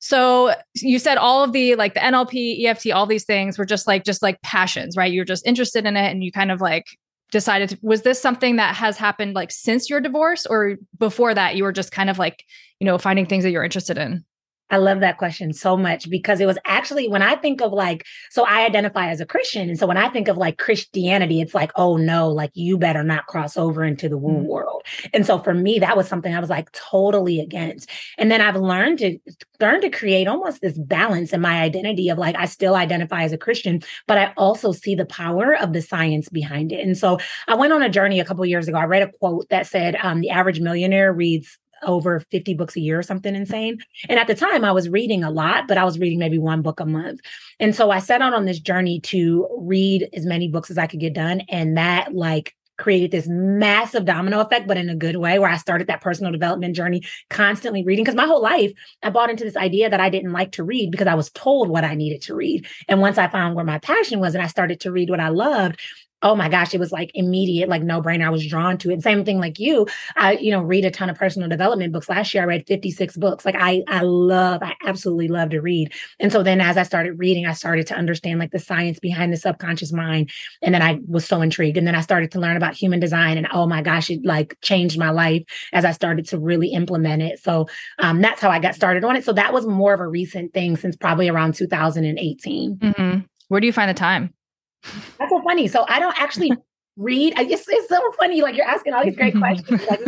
[0.00, 3.86] So you said all of the like the NLP, EFT, all these things were just
[3.86, 5.12] like just like passions, right?
[5.12, 6.86] You're just interested in it and you kind of like
[7.30, 11.56] decided to, was this something that has happened like since your divorce or before that
[11.56, 12.44] you were just kind of like
[12.78, 14.24] you know finding things that you're interested in
[14.70, 18.06] I love that question so much because it was actually when I think of like,
[18.30, 19.68] so I identify as a Christian.
[19.68, 23.02] And so when I think of like Christianity, it's like, oh no, like you better
[23.02, 24.44] not cross over into the woo mm.
[24.44, 24.82] world.
[25.12, 27.90] And so for me, that was something I was like totally against.
[28.18, 29.18] And then I've learned to
[29.60, 33.32] learn to create almost this balance in my identity of like, I still identify as
[33.32, 36.80] a Christian, but I also see the power of the science behind it.
[36.86, 38.78] And so I went on a journey a couple years ago.
[38.78, 42.80] I read a quote that said, um, the average millionaire reads over 50 books a
[42.80, 43.78] year or something insane.
[44.08, 46.62] And at the time, I was reading a lot, but I was reading maybe one
[46.62, 47.20] book a month.
[47.58, 50.86] And so I set out on this journey to read as many books as I
[50.86, 51.42] could get done.
[51.48, 55.58] And that, like, created this massive domino effect, but in a good way, where I
[55.58, 58.04] started that personal development journey constantly reading.
[58.04, 60.90] Because my whole life, I bought into this idea that I didn't like to read
[60.90, 62.66] because I was told what I needed to read.
[62.88, 65.28] And once I found where my passion was and I started to read what I
[65.28, 65.78] loved,
[66.22, 68.26] oh my gosh, it was like immediate, like no brainer.
[68.26, 69.02] I was drawn to it.
[69.02, 69.86] Same thing like you.
[70.16, 72.08] I, you know, read a ton of personal development books.
[72.08, 73.44] Last year I read 56 books.
[73.44, 75.92] Like I, I love, I absolutely love to read.
[76.18, 79.32] And so then as I started reading, I started to understand like the science behind
[79.32, 80.30] the subconscious mind.
[80.62, 81.78] And then I was so intrigued.
[81.78, 84.56] And then I started to learn about human design and oh my gosh, it like
[84.60, 87.38] changed my life as I started to really implement it.
[87.38, 87.66] So
[87.98, 89.24] um, that's how I got started on it.
[89.24, 92.76] So that was more of a recent thing since probably around 2018.
[92.76, 93.20] Mm-hmm.
[93.48, 94.34] Where do you find the time?
[95.18, 95.68] That's so funny.
[95.68, 96.52] So I don't actually
[96.96, 97.34] read.
[97.36, 98.42] I guess it's so funny.
[98.42, 99.82] Like you're asking all these great questions.
[99.88, 100.00] Like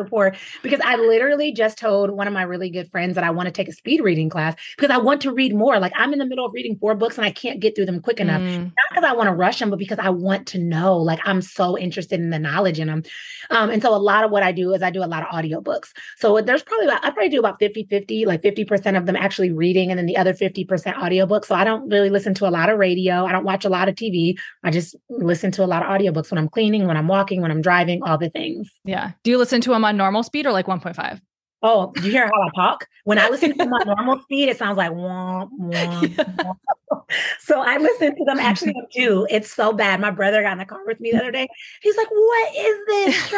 [0.00, 3.46] rapport because I literally just told one of my really good friends that I want
[3.46, 5.78] to take a speed reading class because I want to read more.
[5.78, 8.00] Like I'm in the middle of reading four books and I can't get through them
[8.00, 8.40] quick enough.
[8.40, 8.64] Mm.
[8.64, 10.96] Not because I want to rush them, but because I want to know.
[10.96, 13.02] Like I'm so interested in the knowledge in them.
[13.50, 15.28] Um, and so a lot of what I do is I do a lot of
[15.28, 15.90] audiobooks.
[16.16, 19.52] So there's probably about, I probably do about 50 50, like 50% of them actually
[19.52, 21.46] reading and then the other 50% audiobooks.
[21.46, 23.24] So I don't really listen to a lot of radio.
[23.24, 24.38] I don't watch a lot of TV.
[24.64, 27.50] I just listen to a lot of audiobooks when I'm cleaning, when I'm walking, when
[27.50, 28.70] I'm driving, all the things.
[28.84, 29.12] Yeah.
[29.22, 31.20] Do you listen to them on normal speed or like 1.5?
[31.62, 32.86] Oh, do you hear how I talk?
[33.04, 36.56] When I listen to my normal speed, it sounds like womp, womp, womp.
[37.40, 39.26] So I listen to them actually too.
[39.28, 40.00] It's so bad.
[40.00, 41.48] My brother got in the car with me the other day.
[41.82, 43.34] He's like, "What is this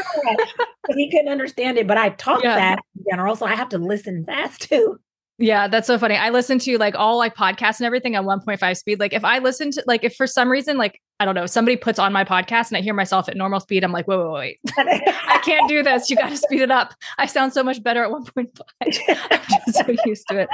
[0.94, 1.86] he couldn't understand it.
[1.86, 2.56] But I talk yeah.
[2.56, 5.00] fast in general, so I have to listen fast too.
[5.42, 6.14] Yeah, that's so funny.
[6.14, 9.00] I listen to like all like podcasts and everything at 1.5 speed.
[9.00, 11.76] Like if I listen to like if for some reason like I don't know somebody
[11.76, 14.30] puts on my podcast and I hear myself at normal speed, I'm like, wait, wait,
[14.30, 16.08] wait, I can't do this.
[16.10, 16.94] You got to speed it up.
[17.18, 18.60] I sound so much better at 1.5.
[18.82, 20.48] I'm just so used to it.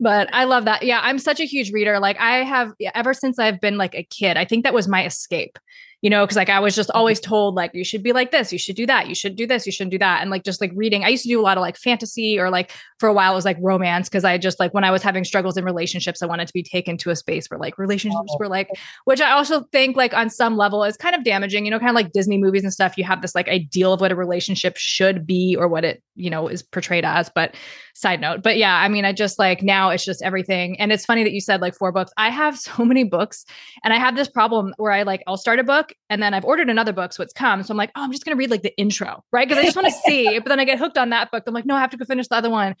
[0.00, 0.84] But I love that.
[0.84, 2.00] Yeah, I'm such a huge reader.
[2.00, 4.38] Like I have ever since I've been like a kid.
[4.38, 5.58] I think that was my escape
[6.02, 6.98] you know, because like I was just mm-hmm.
[6.98, 9.46] always told like you should be like this, you should do that, you should do
[9.46, 10.22] this, you shouldn't do that.
[10.22, 12.50] And like just like reading, I used to do a lot of like fantasy or
[12.50, 15.02] like for a while it was like romance because I just like when I was
[15.02, 18.34] having struggles in relationships, I wanted to be taken to a space where like relationships
[18.38, 18.70] were like,
[19.04, 21.90] which I also think like on some level is kind of damaging, you know, kind
[21.90, 22.96] of like Disney movies and stuff.
[22.96, 26.30] You have this like ideal of what a relationship should be or what it, you
[26.30, 27.30] know, is portrayed as.
[27.34, 27.54] But
[27.94, 30.80] side note, but yeah, I mean, I just like now it's just everything.
[30.80, 32.12] And it's funny that you said like four books.
[32.16, 33.44] I have so many books
[33.84, 36.44] and I have this problem where I like, I'll start a book and then I've
[36.44, 37.62] ordered another book, so it's come.
[37.62, 39.48] So I'm like, oh, I'm just gonna read like the intro, right?
[39.48, 40.38] Because I just want to see.
[40.40, 41.44] But then I get hooked on that book.
[41.46, 42.74] I'm like, no, I have to go finish the other one.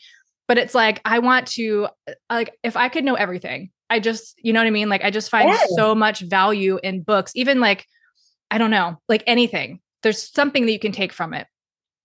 [0.48, 4.34] But it's like I want to uh, like if I could know everything, I just
[4.38, 4.88] you know what I mean.
[4.88, 7.86] Like I just find so much value in books, even like
[8.50, 9.80] I don't know, like anything.
[10.02, 11.46] There's something that you can take from it.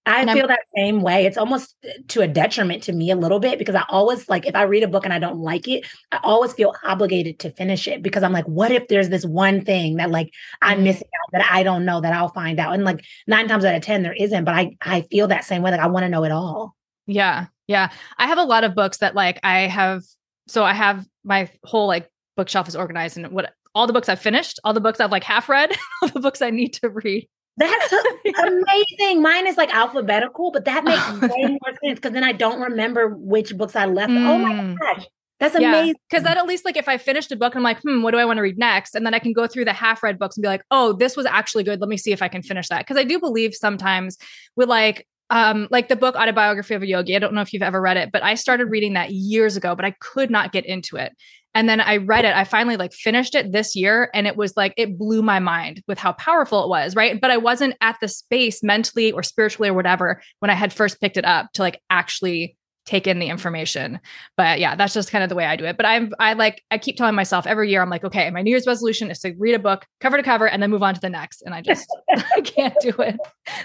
[0.05, 1.25] I feel that same way.
[1.25, 1.75] It's almost
[2.09, 4.83] to a detriment to me a little bit because I always like if I read
[4.83, 8.21] a book and I don't like it, I always feel obligated to finish it because
[8.21, 10.83] I'm like, what if there's this one thing that like I'm mm-hmm.
[10.85, 12.73] missing out that I don't know that I'll find out?
[12.73, 15.61] And like nine times out of ten there isn't, but I I feel that same
[15.61, 15.71] way.
[15.71, 16.75] Like I want to know it all.
[17.07, 17.47] Yeah.
[17.67, 17.89] Yeah.
[18.17, 20.03] I have a lot of books that like I have
[20.47, 24.21] so I have my whole like bookshelf is organized and what all the books I've
[24.21, 27.27] finished, all the books I've like half read, all the books I need to read.
[27.57, 27.93] That's
[28.43, 29.21] amazing.
[29.21, 33.09] Mine is like alphabetical, but that makes way more sense because then I don't remember
[33.09, 34.11] which books I left.
[34.11, 34.27] Mm.
[34.27, 34.79] Oh my mm.
[34.79, 35.05] gosh.
[35.39, 35.87] That's amazing.
[35.87, 38.11] Yeah, because then at least like if I finished a book, I'm like, hmm, what
[38.11, 38.95] do I want to read next?
[38.95, 41.17] And then I can go through the half read books and be like, oh, this
[41.17, 41.81] was actually good.
[41.81, 42.79] Let me see if I can finish that.
[42.79, 44.17] Because I do believe sometimes
[44.55, 47.63] with like um like the book autobiography of a yogi i don't know if you've
[47.63, 50.63] ever read it but i started reading that years ago but i could not get
[50.67, 51.13] into it
[51.55, 52.35] and then I read it.
[52.35, 55.81] I finally like finished it this year and it was like it blew my mind
[55.87, 57.19] with how powerful it was, right?
[57.19, 60.99] But I wasn't at the space mentally or spiritually or whatever when I had first
[60.99, 63.99] picked it up to like actually take in the information.
[64.37, 65.77] But yeah, that's just kind of the way I do it.
[65.77, 68.51] But I'm I like I keep telling myself every year I'm like, okay, my New
[68.51, 71.01] Year's resolution is to read a book cover to cover and then move on to
[71.01, 71.41] the next.
[71.41, 71.87] And I just
[72.35, 73.17] I can't do it.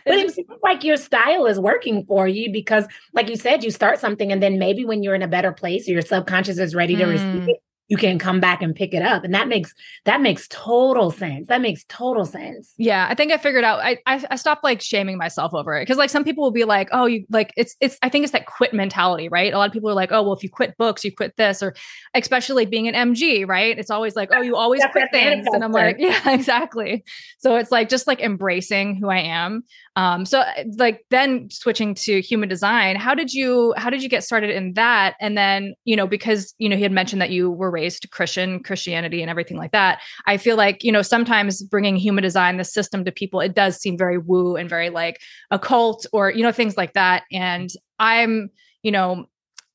[0.05, 3.71] but it seems like your style is working for you because like you said, you
[3.71, 6.75] start something and then maybe when you're in a better place or your subconscious is
[6.75, 7.11] ready to mm.
[7.11, 9.25] receive it, you can come back and pick it up.
[9.25, 9.75] And that makes
[10.05, 11.49] that makes total sense.
[11.49, 12.73] That makes total sense.
[12.79, 15.83] Yeah i think i figured out i i, I stopped like shaming myself over it.
[15.83, 18.33] Because like some people will be like oh you like it's it's i think it's
[18.33, 19.53] that quit mentality right?
[19.53, 21.63] A lot of people are like oh well if you quit books you quit this
[21.63, 21.75] or
[22.15, 23.77] especially being an mg right?
[23.77, 25.47] It's always like oh you always quit things.
[25.53, 27.05] And i'm like yeah exactly.
[27.39, 29.65] So it's like just like embracing who i am.
[29.97, 34.09] Um so uh, like then switching to human design how did you how did you
[34.09, 35.17] get started in that?
[35.21, 38.63] And then you know because you know he had mentioned that you were raised Christian,
[38.63, 40.01] Christianity, and everything like that.
[40.27, 43.77] I feel like, you know, sometimes bringing human design, the system to people, it does
[43.77, 47.23] seem very woo and very like occult or, you know, things like that.
[47.33, 48.51] And I'm,
[48.83, 49.27] you know,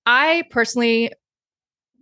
[0.06, 1.12] I personally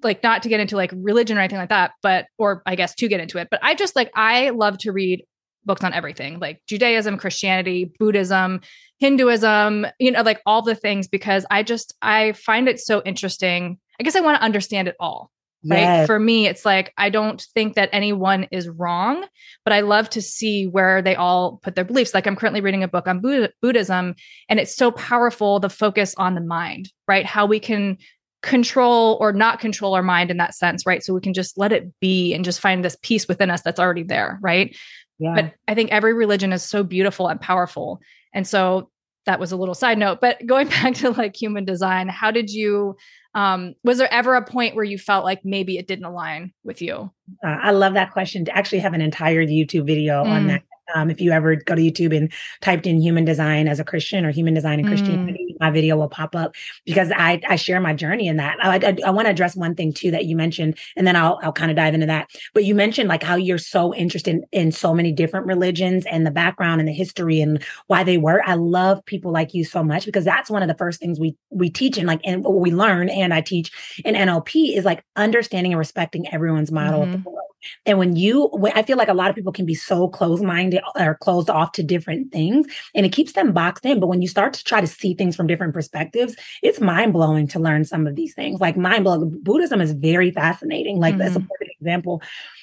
[0.03, 2.93] like not to get into like religion or anything like that, but, or I guess
[2.95, 5.23] to get into it, but I just like, I love to read
[5.65, 8.59] books on everything like Judaism, Christianity, Buddhism,
[8.99, 13.77] Hinduism, you know, like all the things because I just, I find it so interesting.
[13.99, 15.31] I guess I want to understand it all
[15.65, 15.79] right?
[15.79, 16.07] Yes.
[16.07, 19.25] for me it's like i don't think that anyone is wrong
[19.63, 22.13] but i love to see where they all put their beliefs.
[22.13, 24.15] Like i'm currently reading a book on buddhism
[24.49, 27.25] and it's so powerful the focus on the mind right?
[27.25, 27.97] How we can
[28.41, 31.03] control or not control our mind in that sense right?
[31.03, 33.79] So we can just let it be and just find this peace within us that's
[33.79, 34.75] already there right?
[35.19, 35.35] Yeah.
[35.35, 38.01] but i think every religion is so beautiful and powerful.
[38.33, 38.89] And so
[39.25, 42.49] that was a little side note but going back to like human design how did
[42.49, 42.95] you
[43.35, 46.81] um, was there ever a point where you felt like maybe it didn't align with
[46.81, 47.11] you
[47.45, 50.27] uh, i love that question to actually have an entire youtube video mm.
[50.27, 53.79] on that Um, if you ever go to YouTube and typed in human design as
[53.79, 55.59] a Christian or human design and Christianity, mm.
[55.59, 58.57] my video will pop up because I, I share my journey in that.
[58.61, 61.39] I, I, I want to address one thing too that you mentioned, and then I'll,
[61.41, 62.29] I'll kind of dive into that.
[62.53, 66.25] But you mentioned like how you're so interested in, in so many different religions and
[66.25, 68.41] the background and the history and why they were.
[68.45, 71.35] I love people like you so much because that's one of the first things we
[71.49, 73.71] we teach and like and what we learn and I teach
[74.03, 77.13] in NLP is like understanding and respecting everyone's model mm-hmm.
[77.13, 77.52] of the world.
[77.85, 80.43] And when you, when, I feel like a lot of people can be so closed
[80.43, 83.99] minded or closed off to different things and it keeps them boxed in.
[83.99, 87.47] But when you start to try to see things from different perspectives, it's mind blowing
[87.49, 88.59] to learn some of these things.
[88.59, 89.39] Like mind blowing.
[89.43, 90.99] Buddhism is very fascinating.
[90.99, 91.19] Like mm-hmm.
[91.19, 91.47] that's a mm-hmm.
[91.47, 92.21] perfect example.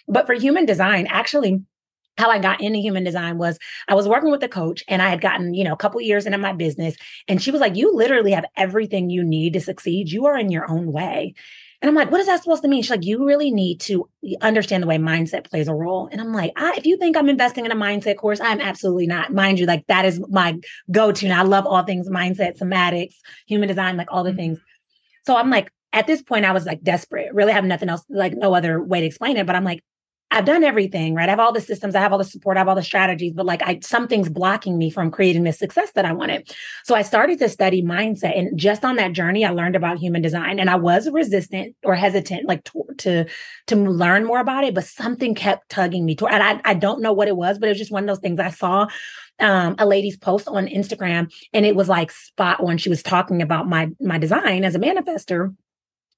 [0.08, 1.62] But for human design, actually,
[2.18, 3.58] how I got into human design was
[3.88, 6.26] I was working with a coach and I had gotten, you know, a couple years
[6.26, 6.94] into my business.
[7.28, 10.10] And she was like, You literally have everything you need to succeed.
[10.10, 11.34] You are in your own way.
[11.82, 12.82] And I'm like, what is that supposed to mean?
[12.82, 14.08] She's like, you really need to
[14.42, 16.10] understand the way mindset plays a role.
[16.12, 19.32] And I'm like, if you think I'm investing in a mindset course, I'm absolutely not.
[19.32, 20.58] Mind you, like that is my
[20.90, 21.26] go-to.
[21.26, 23.14] And I love all things mindset, somatics,
[23.46, 24.38] human design, like all the mm-hmm.
[24.38, 24.58] things.
[25.24, 28.34] So I'm like, at this point, I was like desperate, really have nothing else, like
[28.36, 29.46] no other way to explain it.
[29.46, 29.82] But I'm like,
[30.32, 31.28] I've done everything, right?
[31.28, 33.32] I have all the systems, I have all the support, I have all the strategies,
[33.32, 36.54] but like I something's blocking me from creating the success that I wanted.
[36.84, 40.22] So I started to study mindset and just on that journey I learned about human
[40.22, 43.26] design and I was resistant or hesitant like to to,
[43.68, 47.02] to learn more about it, but something kept tugging me toward and I, I don't
[47.02, 48.86] know what it was, but it was just one of those things I saw
[49.40, 52.78] um, a lady's post on Instagram and it was like spot on.
[52.78, 55.54] She was talking about my my design as a manifester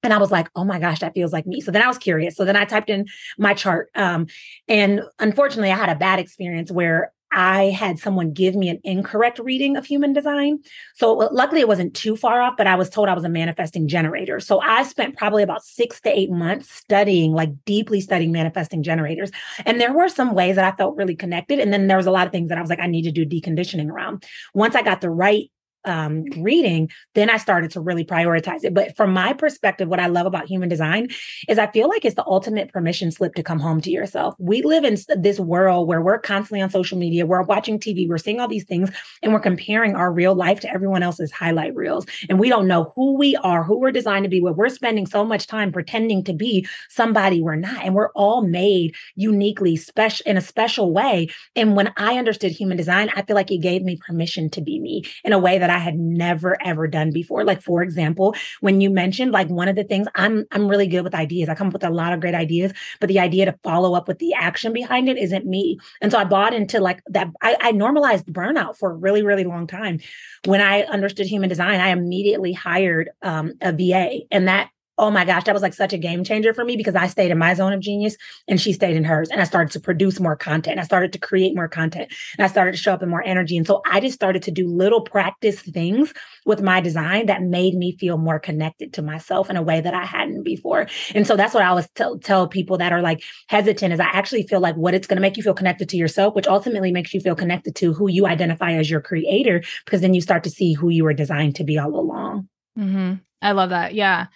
[0.03, 1.61] and I was like, oh my gosh, that feels like me.
[1.61, 2.37] So then I was curious.
[2.37, 3.07] So then I typed in
[3.38, 3.91] my chart.
[3.95, 4.27] Um,
[4.69, 9.38] and unfortunately, I had a bad experience where I had someone give me an incorrect
[9.38, 10.59] reading of human design.
[10.95, 13.88] So luckily, it wasn't too far off, but I was told I was a manifesting
[13.88, 14.38] generator.
[14.38, 19.31] So I spent probably about six to eight months studying, like deeply studying manifesting generators.
[19.65, 21.59] And there were some ways that I felt really connected.
[21.59, 23.12] And then there was a lot of things that I was like, I need to
[23.12, 24.25] do deconditioning around.
[24.53, 25.51] Once I got the right
[25.85, 28.75] um, reading, then I started to really prioritize it.
[28.75, 31.09] But from my perspective, what I love about human design
[31.49, 34.35] is I feel like it's the ultimate permission slip to come home to yourself.
[34.38, 38.18] We live in this world where we're constantly on social media, we're watching TV, we're
[38.18, 38.90] seeing all these things,
[39.23, 42.07] and we're comparing our real life to everyone else's highlight reels.
[42.29, 45.07] And we don't know who we are, who we're designed to be, where we're spending
[45.07, 47.85] so much time pretending to be somebody we're not.
[47.85, 51.29] And we're all made uniquely special in a special way.
[51.57, 54.79] And when I understood human design, I feel like it gave me permission to be
[54.79, 57.45] me in a way that I had never ever done before.
[57.45, 61.03] Like for example, when you mentioned like one of the things I'm I'm really good
[61.03, 61.49] with ideas.
[61.49, 64.09] I come up with a lot of great ideas, but the idea to follow up
[64.09, 65.79] with the action behind it isn't me.
[66.01, 67.29] And so I bought into like that.
[67.41, 70.01] I, I normalized burnout for a really really long time.
[70.45, 75.24] When I understood human design, I immediately hired um, a VA, and that oh my
[75.24, 77.55] gosh, that was like such a game changer for me because I stayed in my
[77.55, 79.31] zone of genius and she stayed in hers.
[79.31, 80.78] And I started to produce more content.
[80.78, 83.57] I started to create more content and I started to show up in more energy.
[83.57, 86.12] And so I just started to do little practice things
[86.44, 89.94] with my design that made me feel more connected to myself in a way that
[89.94, 90.87] I hadn't before.
[91.14, 94.05] And so that's what I always tell, tell people that are like hesitant is I
[94.05, 96.92] actually feel like what it's going to make you feel connected to yourself, which ultimately
[96.92, 100.44] makes you feel connected to who you identify as your creator, because then you start
[100.44, 102.48] to see who you were designed to be all along.
[102.78, 103.14] Mm-hmm.
[103.40, 103.94] I love that.
[103.94, 104.26] Yeah.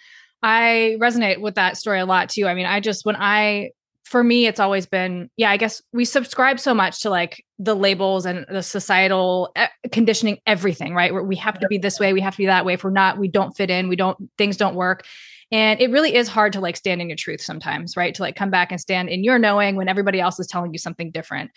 [0.43, 2.47] I resonate with that story a lot too.
[2.47, 3.71] I mean, I just, when I,
[4.05, 7.75] for me, it's always been, yeah, I guess we subscribe so much to like the
[7.75, 11.13] labels and the societal eh, conditioning, everything, right?
[11.13, 12.73] Where we have to be this way, we have to be that way.
[12.73, 15.05] If we're not, we don't fit in, we don't, things don't work.
[15.51, 18.13] And it really is hard to like stand in your truth sometimes, right?
[18.15, 20.79] To like come back and stand in your knowing when everybody else is telling you
[20.79, 21.51] something different.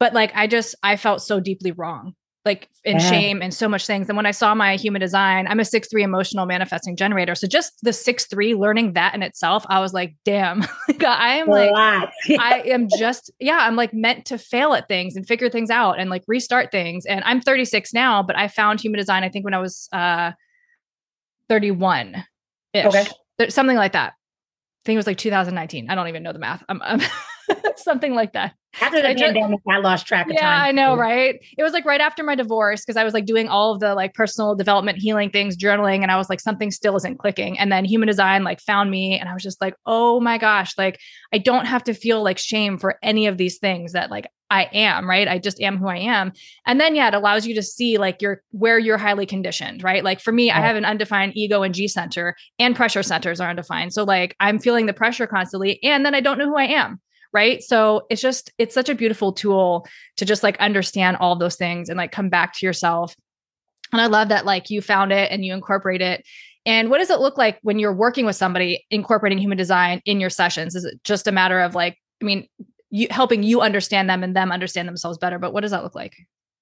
[0.00, 2.14] But like, I just, I felt so deeply wrong
[2.48, 3.10] like in yeah.
[3.10, 4.08] shame and so much things.
[4.08, 7.34] And when I saw my human design, I'm a six three emotional manifesting generator.
[7.34, 10.64] So just the six three learning that in itself, I was like, damn,
[11.06, 11.70] I am like,
[12.40, 16.00] I am just, yeah, I'm like meant to fail at things and figure things out
[16.00, 17.04] and like restart things.
[17.04, 20.32] And I'm 36 now, but I found human design, I think when I was uh
[21.50, 22.24] 31
[22.72, 23.06] ish, okay.
[23.50, 24.14] something like that.
[24.14, 25.90] I think it was like 2019.
[25.90, 26.64] I don't even know the math.
[26.68, 27.00] I'm, I'm
[27.76, 28.54] something like that.
[28.80, 30.48] After the I pandemic, just, I lost track of yeah, time.
[30.50, 31.40] Yeah, I know, right?
[31.56, 33.94] It was like right after my divorce because I was like doing all of the
[33.94, 37.58] like personal development, healing things, journaling, and I was like, something still isn't clicking.
[37.58, 40.76] And then human design like found me, and I was just like, oh my gosh,
[40.76, 41.00] like
[41.32, 44.64] I don't have to feel like shame for any of these things that like I
[44.72, 45.28] am, right?
[45.28, 46.32] I just am who I am.
[46.66, 50.04] And then yeah, it allows you to see like your where you're highly conditioned, right?
[50.04, 53.50] Like for me, I have an undefined ego and G center and pressure centers are
[53.50, 53.92] undefined.
[53.92, 57.00] So like I'm feeling the pressure constantly and then I don't know who I am
[57.32, 61.56] right so it's just it's such a beautiful tool to just like understand all those
[61.56, 63.14] things and like come back to yourself
[63.92, 66.24] and i love that like you found it and you incorporate it
[66.66, 70.20] and what does it look like when you're working with somebody incorporating human design in
[70.20, 72.48] your sessions is it just a matter of like i mean
[72.90, 75.38] you helping you understand them and them understand themselves better.
[75.38, 76.16] But what does that look like?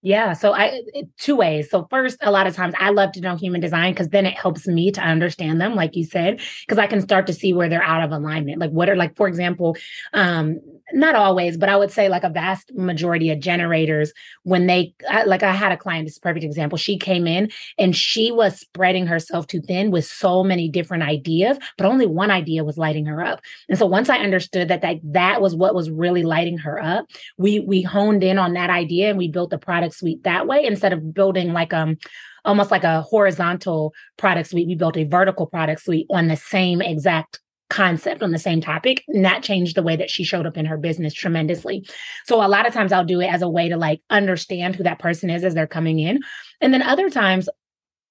[0.07, 0.35] Yeah.
[0.35, 0.83] So I
[1.19, 1.69] two ways.
[1.69, 4.35] So first, a lot of times I love to know human design because then it
[4.35, 7.69] helps me to understand them, like you said, because I can start to see where
[7.69, 8.61] they're out of alignment.
[8.61, 9.77] Like what are like, for example,
[10.13, 10.61] um,
[10.93, 14.12] not always, but I would say like a vast majority of generators,
[14.45, 14.95] when they
[15.26, 16.78] like I had a client, this is a perfect example.
[16.78, 21.59] She came in and she was spreading herself too thin with so many different ideas,
[21.76, 23.41] but only one idea was lighting her up.
[23.68, 27.07] And so once I understood that that, that was what was really lighting her up,
[27.37, 30.64] we we honed in on that idea and we built the product suite that way
[30.64, 31.97] instead of building like um
[32.45, 34.68] almost like a horizontal product suite.
[34.68, 39.03] We built a vertical product suite on the same exact concept on the same topic
[39.09, 41.85] and that changed the way that she showed up in her business tremendously.
[42.25, 44.85] So a lot of times i'll do it as a way to like understand who
[44.85, 46.21] that person is as they're coming in.
[46.61, 47.49] And then other times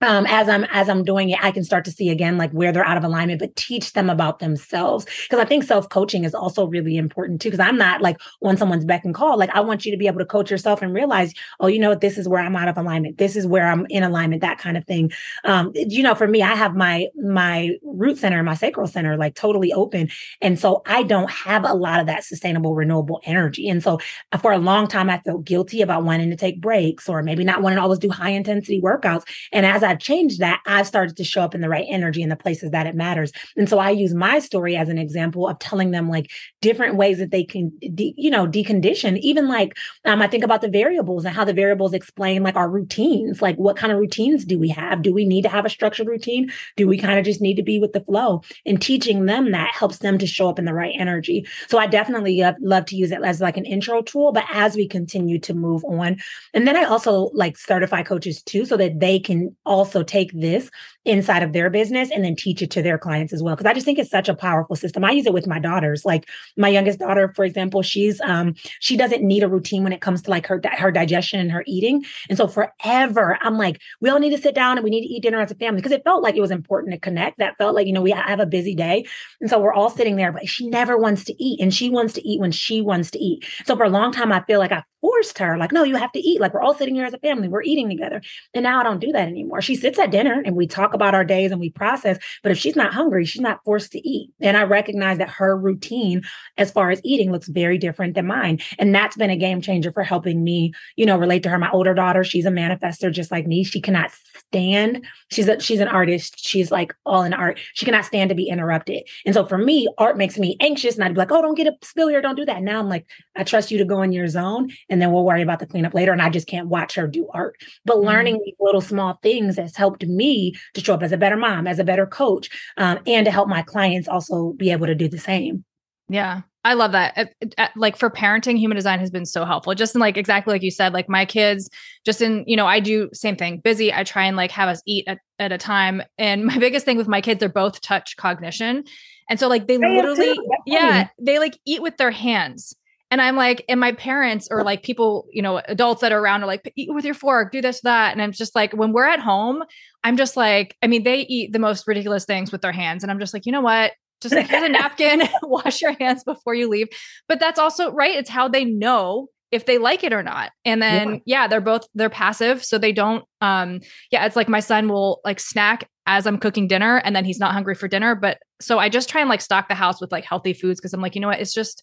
[0.06, 2.72] um, as I'm as I'm doing it, I can start to see again like where
[2.72, 6.36] they're out of alignment, but teach them about themselves because I think self coaching is
[6.36, 7.50] also really important too.
[7.50, 9.38] Because I'm not like on someone's beck and call.
[9.38, 11.90] Like I want you to be able to coach yourself and realize, oh, you know
[11.90, 13.18] what, this is where I'm out of alignment.
[13.18, 14.42] This is where I'm in alignment.
[14.42, 15.12] That kind of thing.
[15.44, 19.36] Um, you know, for me, I have my my root center, my sacral center, like
[19.36, 20.10] totally open,
[20.42, 23.68] and so I don't have a lot of that sustainable, renewable energy.
[23.68, 24.00] And so
[24.32, 27.44] uh, for a long time, I felt guilty about wanting to take breaks or maybe
[27.44, 29.24] not wanting to always do high intensity workouts.
[29.52, 32.28] And as I've changed that, I've started to show up in the right energy in
[32.28, 33.32] the places that it matters.
[33.56, 36.30] And so I use my story as an example of telling them like
[36.62, 39.18] different ways that they can, de- you know, decondition.
[39.20, 42.70] Even like um, I think about the variables and how the variables explain like our
[42.70, 43.42] routines.
[43.42, 45.02] Like what kind of routines do we have?
[45.02, 46.52] Do we need to have a structured routine?
[46.76, 48.42] Do we kind of just need to be with the flow?
[48.66, 51.48] And teaching them that helps them to show up in the right energy.
[51.68, 54.34] So I definitely love, love to use it as like an intro tool.
[54.34, 56.18] But as we continue to move on,
[56.54, 60.70] and then I also like certify coaches too, so that they can also take this
[61.06, 63.56] inside of their business and then teach it to their clients as well.
[63.56, 65.06] Cause I just think it's such a powerful system.
[65.06, 66.04] I use it with my daughters.
[66.04, 66.28] Like
[66.58, 70.22] my youngest daughter, for example, she's, um, she doesn't need a routine when it comes
[70.24, 72.04] to like her, her digestion and her eating.
[72.30, 75.14] And so forever, I'm like, we all need to sit down and we need to
[75.14, 77.38] eat dinner as a family because it felt like it was important to connect.
[77.38, 79.06] That felt like, you know, we have a busy day.
[79.42, 82.14] And so we're all sitting there, but she never wants to eat and she wants
[82.14, 83.46] to eat when she wants to eat.
[83.66, 86.12] So for a long time, I feel like I forced her, like, no, you have
[86.14, 86.42] to eat.
[86.42, 88.22] Like we're all sitting here as a family, we're eating together.
[88.56, 89.62] And now I don't do that anymore.
[89.62, 92.18] She sits at dinner and we talk about our days and we process.
[92.44, 94.32] But if she's not hungry, she's not forced to eat.
[94.42, 96.24] And I recognize that her routine
[96.58, 98.60] as far as eating looks very different than mine.
[98.80, 101.60] And that's been a game changer for helping me, you know, relate to her.
[101.60, 103.64] My older daughter, she's a manifester just like me.
[103.64, 106.40] She cannot stand, she's a, she's an artist.
[106.40, 107.60] She's like all in art.
[107.74, 109.04] She cannot stand to be interrupted.
[109.26, 111.68] And so for me, art makes me anxious and I'd be like, oh, don't get
[111.68, 112.22] a spill here.
[112.22, 112.64] Don't do that.
[112.64, 115.42] Now I'm like, I trust you to go in your zone and then we'll worry
[115.42, 116.12] about the cleanup later.
[116.12, 117.56] And I just can't watch her do art.
[117.86, 118.08] But mm-hmm.
[118.08, 121.68] learning these little small things has helped me to show up as a better mom,
[121.68, 125.08] as a better coach, um, and to help my clients also be able to do
[125.08, 125.66] the same.
[126.08, 126.42] Yeah.
[126.64, 127.36] I love that.
[127.76, 129.76] Like for parenting, human design has been so helpful.
[129.76, 131.70] Just in like exactly like you said, like my kids,
[132.06, 133.94] just in, you know, I do same thing, busy.
[133.94, 136.02] I try and like have us eat at, at a time.
[136.18, 138.84] And my biggest thing with my kids, they're both touch cognition.
[139.30, 142.76] And so like they I literally, yeah, they like eat with their hands.
[143.16, 146.44] And I'm like, and my parents or like people, you know, adults that are around
[146.44, 148.12] are like, eat with your fork, do this, that.
[148.12, 149.64] And I'm just like, when we're at home,
[150.04, 153.04] I'm just like, I mean, they eat the most ridiculous things with their hands.
[153.04, 153.94] And I'm just like, you know what?
[154.20, 156.90] Just like, here's a napkin, wash your hands before you leave.
[157.30, 158.18] But that's also right.
[158.18, 160.52] It's how they know if they like it or not.
[160.66, 161.44] And then yeah.
[161.44, 163.80] yeah, they're both they're passive, so they don't um
[164.12, 167.40] yeah, it's like my son will like snack as I'm cooking dinner and then he's
[167.40, 170.12] not hungry for dinner, but so I just try and like stock the house with
[170.12, 171.40] like healthy foods because I'm like, you know what?
[171.40, 171.82] It's just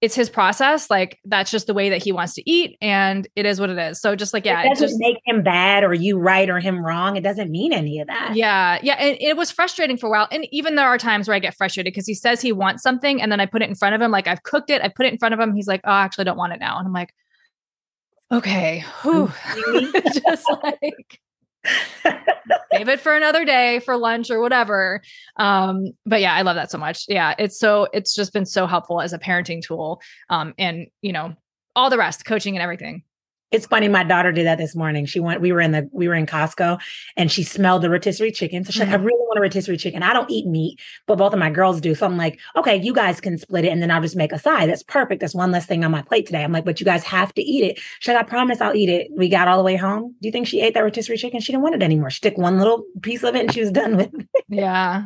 [0.00, 0.88] it's his process.
[0.88, 3.78] Like that's just the way that he wants to eat, and it is what it
[3.78, 4.00] is.
[4.00, 6.84] So just like yeah, it doesn't just, make him bad or you right or him
[6.84, 7.16] wrong.
[7.16, 8.32] It doesn't mean any of that.
[8.34, 10.28] Yeah, yeah, and it was frustrating for a while.
[10.32, 13.20] And even there are times where I get frustrated because he says he wants something,
[13.20, 14.10] and then I put it in front of him.
[14.10, 15.54] Like I've cooked it, I put it in front of him.
[15.54, 17.14] He's like, "Oh, I actually don't want it now," and I'm like,
[18.32, 19.30] "Okay, whew.
[20.24, 21.20] just like."
[22.72, 25.02] save it for another day for lunch or whatever.
[25.36, 27.04] Um but yeah i love that so much.
[27.08, 31.12] Yeah it's so it's just been so helpful as a parenting tool um and you
[31.12, 31.34] know
[31.76, 33.02] all the rest coaching and everything
[33.50, 33.88] it's funny.
[33.88, 35.06] My daughter did that this morning.
[35.06, 36.80] She went, we were in the, we were in Costco
[37.16, 38.64] and she smelled the rotisserie chicken.
[38.64, 38.92] So she's mm-hmm.
[38.92, 40.02] like, I really want a rotisserie chicken.
[40.02, 41.94] I don't eat meat, but both of my girls do.
[41.94, 44.38] So I'm like, okay, you guys can split it and then I'll just make a
[44.38, 44.68] side.
[44.68, 45.20] That's perfect.
[45.20, 46.44] That's one less thing on my plate today.
[46.44, 47.78] I'm like, but you guys have to eat it.
[47.98, 49.08] She's like, I promise I'll eat it.
[49.16, 50.14] We got all the way home.
[50.20, 51.40] Do you think she ate that rotisserie chicken?
[51.40, 52.10] She didn't want it anymore.
[52.10, 54.28] She took one little piece of it and she was done with it.
[54.48, 55.04] Yeah.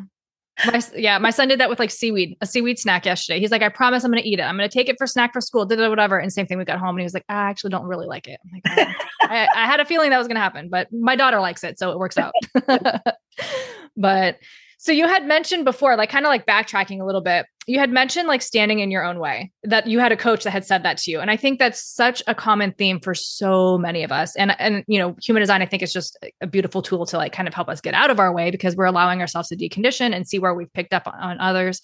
[0.66, 3.40] My, yeah, my son did that with like seaweed, a seaweed snack yesterday.
[3.40, 4.42] He's like, I promise I'm going to eat it.
[4.42, 6.18] I'm going to take it for snack for school, did it, whatever.
[6.18, 8.28] And same thing, we got home and he was like, I actually don't really like
[8.28, 8.38] it.
[8.52, 8.92] Like, oh.
[9.22, 11.78] I, I, had a feeling that was going to happen, but my daughter likes it.
[11.78, 12.32] So it works out.
[13.96, 14.38] but
[14.85, 17.89] So you had mentioned before, like kind of like backtracking a little bit, you had
[17.89, 20.82] mentioned like standing in your own way, that you had a coach that had said
[20.82, 21.20] that to you.
[21.20, 24.37] And I think that's such a common theme for so many of us.
[24.37, 27.32] And and you know, human design I think is just a beautiful tool to like
[27.32, 30.14] kind of help us get out of our way because we're allowing ourselves to decondition
[30.14, 31.80] and see where we've picked up on, on others.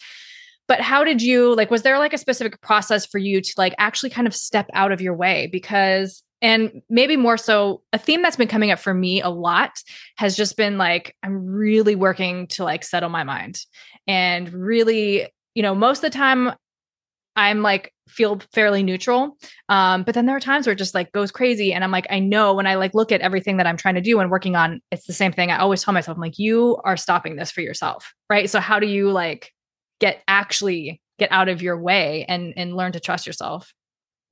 [0.70, 3.74] But how did you like was there like a specific process for you to like
[3.78, 5.48] actually kind of step out of your way?
[5.50, 9.72] Because and maybe more so a theme that's been coming up for me a lot
[10.16, 13.58] has just been like i'm really working to like settle my mind.
[14.06, 16.52] And really you know most of the time
[17.34, 19.36] i'm like feel fairly neutral
[19.68, 22.06] um but then there are times where it just like goes crazy and i'm like
[22.10, 24.54] i know when i like look at everything that i'm trying to do and working
[24.54, 27.50] on it's the same thing i always tell myself i'm like you are stopping this
[27.50, 28.48] for yourself right?
[28.48, 29.52] So how do you like
[30.00, 33.72] get actually get out of your way and and learn to trust yourself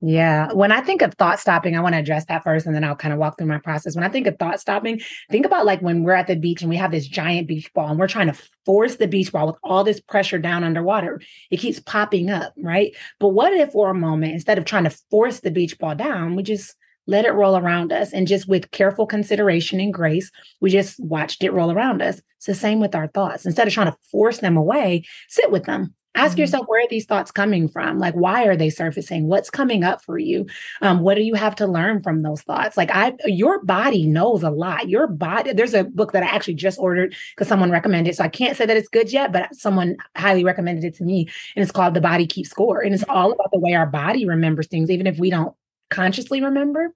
[0.01, 0.53] yeah.
[0.53, 2.95] When I think of thought stopping, I want to address that first and then I'll
[2.95, 3.95] kind of walk through my process.
[3.95, 6.69] When I think of thought stopping, think about like when we're at the beach and
[6.69, 9.57] we have this giant beach ball and we're trying to force the beach ball with
[9.61, 11.21] all this pressure down underwater.
[11.51, 12.95] It keeps popping up, right?
[13.19, 16.37] But what if for a moment, instead of trying to force the beach ball down,
[16.37, 16.75] we just
[17.09, 20.31] let it roll around us and just with careful consideration and grace,
[20.61, 22.21] we just watched it roll around us.
[22.37, 23.45] It's the same with our thoughts.
[23.45, 26.41] Instead of trying to force them away, sit with them Ask mm-hmm.
[26.41, 27.99] yourself where are these thoughts coming from?
[27.99, 29.27] Like, why are they surfacing?
[29.27, 30.47] What's coming up for you?
[30.81, 32.75] Um, what do you have to learn from those thoughts?
[32.77, 34.89] Like, I, your body knows a lot.
[34.89, 38.15] Your body, there's a book that I actually just ordered because someone recommended.
[38.15, 41.29] So I can't say that it's good yet, but someone highly recommended it to me.
[41.55, 42.81] And it's called The Body Keeps Score.
[42.81, 43.15] And it's mm-hmm.
[43.15, 45.55] all about the way our body remembers things, even if we don't
[45.89, 46.93] consciously remember.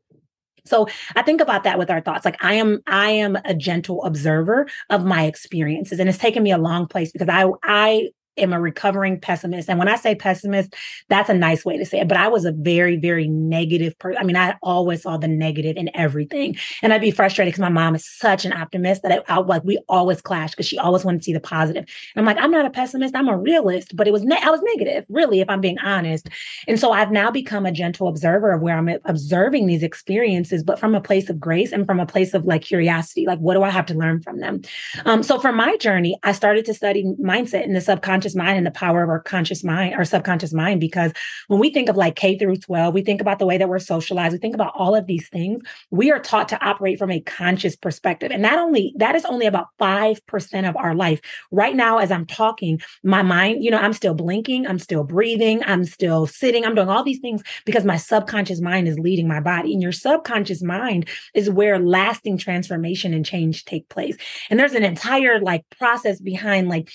[0.66, 2.24] So I think about that with our thoughts.
[2.26, 6.00] Like I am, I am a gentle observer of my experiences.
[6.00, 9.70] And it's taken me a long place because I, I am a recovering pessimist.
[9.70, 10.74] And when I say pessimist,
[11.10, 12.08] that's a nice way to say it.
[12.08, 14.20] But I was a very, very negative person.
[14.20, 16.56] I mean, I always saw the negative in everything.
[16.82, 19.64] And I'd be frustrated because my mom is such an optimist that I, I like
[19.64, 21.86] we always clash because she always wanted to see the positive.
[22.16, 23.96] And I'm like, I'm not a pessimist, I'm a realist.
[23.96, 26.30] But it was ne- I was negative, really, if I'm being honest.
[26.68, 30.80] And so I've now become a gentle observer of where I'm observing these experiences, but
[30.80, 33.26] from a place of grace and from a place of like curiosity.
[33.26, 34.62] Like, what do I have to learn from them?
[35.06, 38.58] Um, so for my journey, I started to study mindset in the subconscious subconscious mind
[38.58, 40.80] and the power of our conscious mind, our subconscious mind.
[40.80, 41.12] Because
[41.48, 43.80] when we think of like K through 12, we think about the way that we're
[43.80, 45.62] socialized, we think about all of these things.
[45.92, 48.32] We are taught to operate from a conscious perspective.
[48.32, 51.20] And that only, that is only about 5% of our life.
[51.52, 55.62] Right now, as I'm talking, my mind, you know, I'm still blinking, I'm still breathing,
[55.66, 59.40] I'm still sitting, I'm doing all these things because my subconscious mind is leading my
[59.42, 59.74] body.
[59.74, 64.16] And your subconscious mind is where lasting transformation and change take place.
[64.50, 66.90] And there's an entire like process behind like,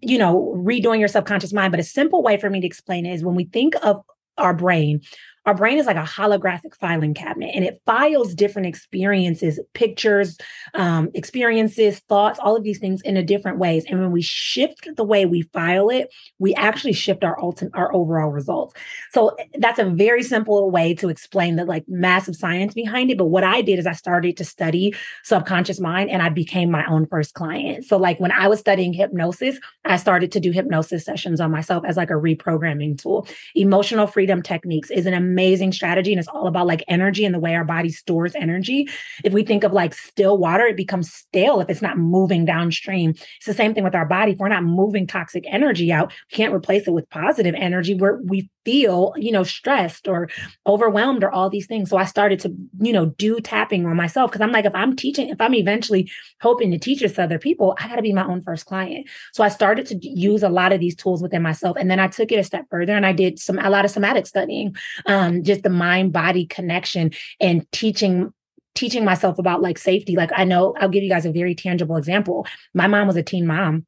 [0.00, 1.70] you know, redoing your subconscious mind.
[1.70, 4.00] But a simple way for me to explain it is when we think of
[4.38, 5.02] our brain,
[5.44, 10.38] our brain is like a holographic filing cabinet and it files different experiences, pictures,
[10.74, 13.84] um, experiences, thoughts, all of these things in a different ways.
[13.88, 17.92] And when we shift the way we file it, we actually shift our ultimate, our
[17.92, 18.74] overall results.
[19.10, 23.18] So that's a very simple way to explain the like massive science behind it.
[23.18, 26.86] But what I did is I started to study subconscious mind and I became my
[26.86, 27.84] own first client.
[27.84, 31.84] So like when I was studying hypnosis, I started to do hypnosis sessions on myself
[31.84, 33.26] as like a reprogramming tool.
[33.56, 35.31] Emotional freedom techniques is an
[35.72, 38.88] strategy and it's all about like energy and the way our body stores energy.
[39.24, 43.10] If we think of like still water, it becomes stale if it's not moving downstream.
[43.10, 44.32] It's the same thing with our body.
[44.32, 48.20] If we're not moving toxic energy out, we can't replace it with positive energy where
[48.24, 50.28] we feel, you know, stressed or
[50.66, 51.90] overwhelmed or all these things.
[51.90, 54.96] So I started to, you know, do tapping on myself because I'm like, if I'm
[54.96, 56.10] teaching, if I'm eventually
[56.40, 59.08] hoping to teach this to other people, I got to be my own first client.
[59.32, 61.76] So I started to use a lot of these tools within myself.
[61.78, 63.90] And then I took it a step further and I did some, a lot of
[63.90, 68.32] somatic studying, um, just the mind body connection and teaching
[68.74, 70.16] teaching myself about like safety.
[70.16, 72.46] Like I know I'll give you guys a very tangible example.
[72.72, 73.84] My mom was a teen mom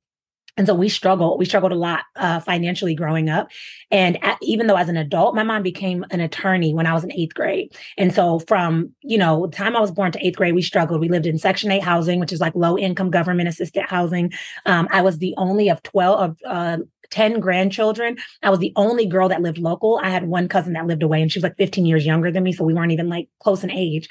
[0.57, 1.39] and so we struggled.
[1.39, 3.51] We struggled a lot uh, financially growing up.
[3.91, 7.03] And at, even though as an adult, my mom became an attorney when I was
[7.03, 7.77] in eighth grade.
[7.99, 11.01] And so from, you know, the time I was born to eighth grade, we struggled.
[11.01, 14.33] We lived in Section 8 housing, which is like low income government assisted housing.
[14.65, 16.79] Um, I was the only of 12 of, uh,
[17.11, 18.17] 10 grandchildren.
[18.43, 20.01] I was the only girl that lived local.
[20.03, 22.43] I had one cousin that lived away and she was like 15 years younger than
[22.43, 22.53] me.
[22.53, 24.09] So we weren't even like close in age.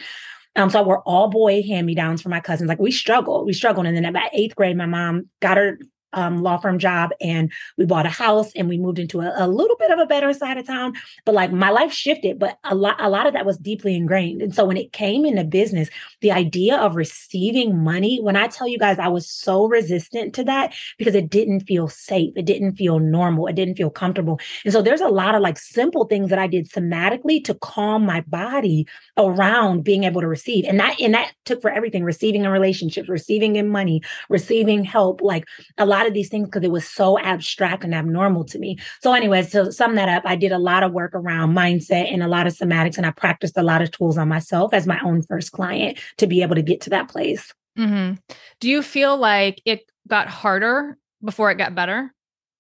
[0.56, 2.68] Um, so we're all boy hand me downs for my cousins.
[2.68, 3.88] Like we struggled, we struggled.
[3.88, 5.80] And then about eighth grade, my mom got her
[6.14, 9.48] um, law firm job and we bought a house and we moved into a, a,
[9.48, 10.94] little bit of a better side of town.
[11.26, 14.42] But like my life shifted, but a lot, a lot of that was deeply ingrained.
[14.42, 15.90] And so when it came into business,
[16.22, 20.44] the idea of receiving money, when I tell you guys, I was so resistant to
[20.46, 22.34] that because it didn't feel safe.
[22.36, 23.48] It didn't feel normal.
[23.48, 24.40] It didn't feel comfortable.
[24.64, 28.06] And so there's a lot of like simple things that I did somatically to calm
[28.06, 28.88] my body
[29.18, 30.66] around being able to receive.
[30.66, 35.22] And that, and that took for everything, receiving in relationships, receiving in money, receiving help,
[35.22, 35.46] like
[35.78, 38.78] a lot lot of these things because it was so abstract and abnormal to me.
[39.02, 42.22] So, anyways, to sum that up, I did a lot of work around mindset and
[42.22, 45.00] a lot of somatics, and I practiced a lot of tools on myself as my
[45.04, 47.54] own first client to be able to get to that place.
[47.78, 48.16] Mm-hmm.
[48.60, 52.14] Do you feel like it got harder before it got better?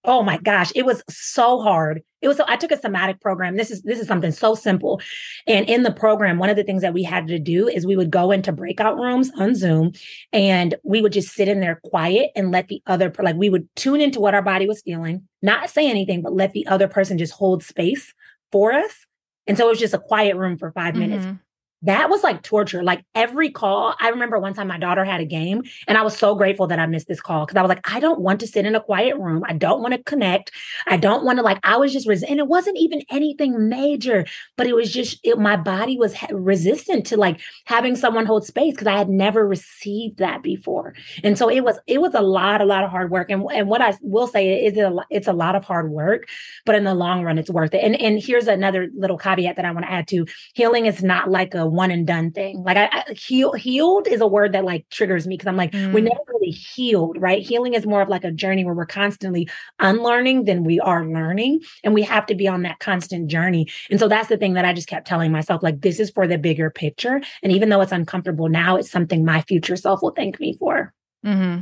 [0.06, 2.02] Oh my gosh, it was so hard.
[2.22, 3.56] It was so I took a somatic program.
[3.56, 5.02] This is this is something so simple.
[5.48, 7.96] And in the program, one of the things that we had to do is we
[7.96, 9.92] would go into breakout rooms on Zoom
[10.32, 13.68] and we would just sit in there quiet and let the other like we would
[13.76, 17.18] tune into what our body was feeling, not say anything, but let the other person
[17.18, 18.14] just hold space
[18.52, 19.06] for us.
[19.48, 21.26] And so it was just a quiet room for 5 minutes.
[21.26, 21.36] Mm-hmm.
[21.84, 22.84] That was like torture.
[22.84, 26.18] Like every call, I remember one time my daughter had a game and I was
[26.18, 28.48] so grateful that I missed this call because I was like, I don't want to
[28.48, 29.44] sit in a quiet room.
[29.48, 30.52] I don't want to connect.
[30.88, 34.26] I don't want to like, I was just, res- and it wasn't even anything major,
[34.56, 38.74] but it was just, it, my body was resistant to like having someone hold space
[38.74, 40.94] because I had never received that before.
[41.24, 43.30] And so it was, it was a lot, a lot of hard work.
[43.30, 46.28] And, and what I will say is it a, it's a lot of hard work,
[46.66, 47.84] but in the long run, it's worth it.
[47.84, 51.30] And, and here's another little caveat that I want to add to healing is not
[51.30, 52.64] like a one and done thing.
[52.64, 55.72] Like I, I heal, healed is a word that like triggers me because I'm like,
[55.72, 55.92] mm.
[55.94, 57.42] we're never really healed, right?
[57.42, 59.50] Healing is more of like a journey where we're constantly
[59.80, 61.62] unlearning than we are learning.
[61.84, 63.68] And we have to be on that constant journey.
[63.90, 66.28] And so that's the thing that I just kept telling myself, like, this is for
[66.28, 67.22] the bigger picture.
[67.42, 70.94] And even though it's uncomfortable now, it's something my future self will thank me for.
[71.26, 71.62] Mm-hmm.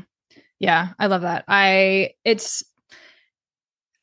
[0.59, 1.45] Yeah, I love that.
[1.47, 2.63] I, it's,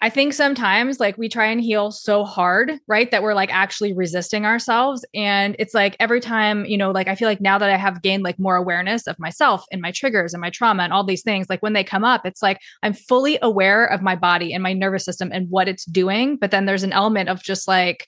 [0.00, 3.10] I think sometimes like we try and heal so hard, right?
[3.10, 5.04] That we're like actually resisting ourselves.
[5.12, 8.00] And it's like every time, you know, like I feel like now that I have
[8.00, 11.22] gained like more awareness of myself and my triggers and my trauma and all these
[11.22, 14.62] things, like when they come up, it's like I'm fully aware of my body and
[14.62, 16.36] my nervous system and what it's doing.
[16.36, 18.06] But then there's an element of just like,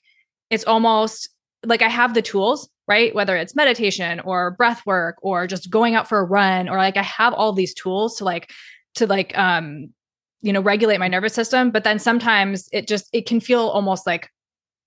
[0.49, 1.27] it's almost
[1.65, 3.13] like I have the tools, right?
[3.13, 6.95] Whether it's meditation or breath work or just going out for a run or like
[6.95, 8.49] I have all these tools to like,
[8.95, 9.89] to like, um,
[10.41, 14.05] you know regulate my nervous system but then sometimes it just it can feel almost
[14.05, 14.29] like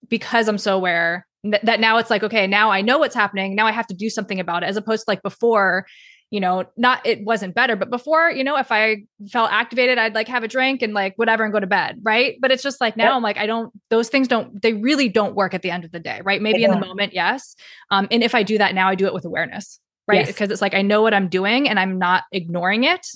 [0.08, 1.26] because i'm so aware
[1.62, 4.08] that now it's like okay now i know what's happening now i have to do
[4.10, 5.86] something about it as opposed to like before
[6.30, 8.96] you know not it wasn't better but before you know if i
[9.28, 12.36] felt activated i'd like have a drink and like whatever and go to bed right
[12.40, 13.12] but it's just like now yep.
[13.14, 15.92] i'm like i don't those things don't they really don't work at the end of
[15.92, 16.72] the day right maybe yeah.
[16.72, 17.54] in the moment yes
[17.90, 19.78] um and if i do that now i do it with awareness
[20.08, 20.26] right yes.
[20.26, 23.06] because it's like i know what i'm doing and i'm not ignoring it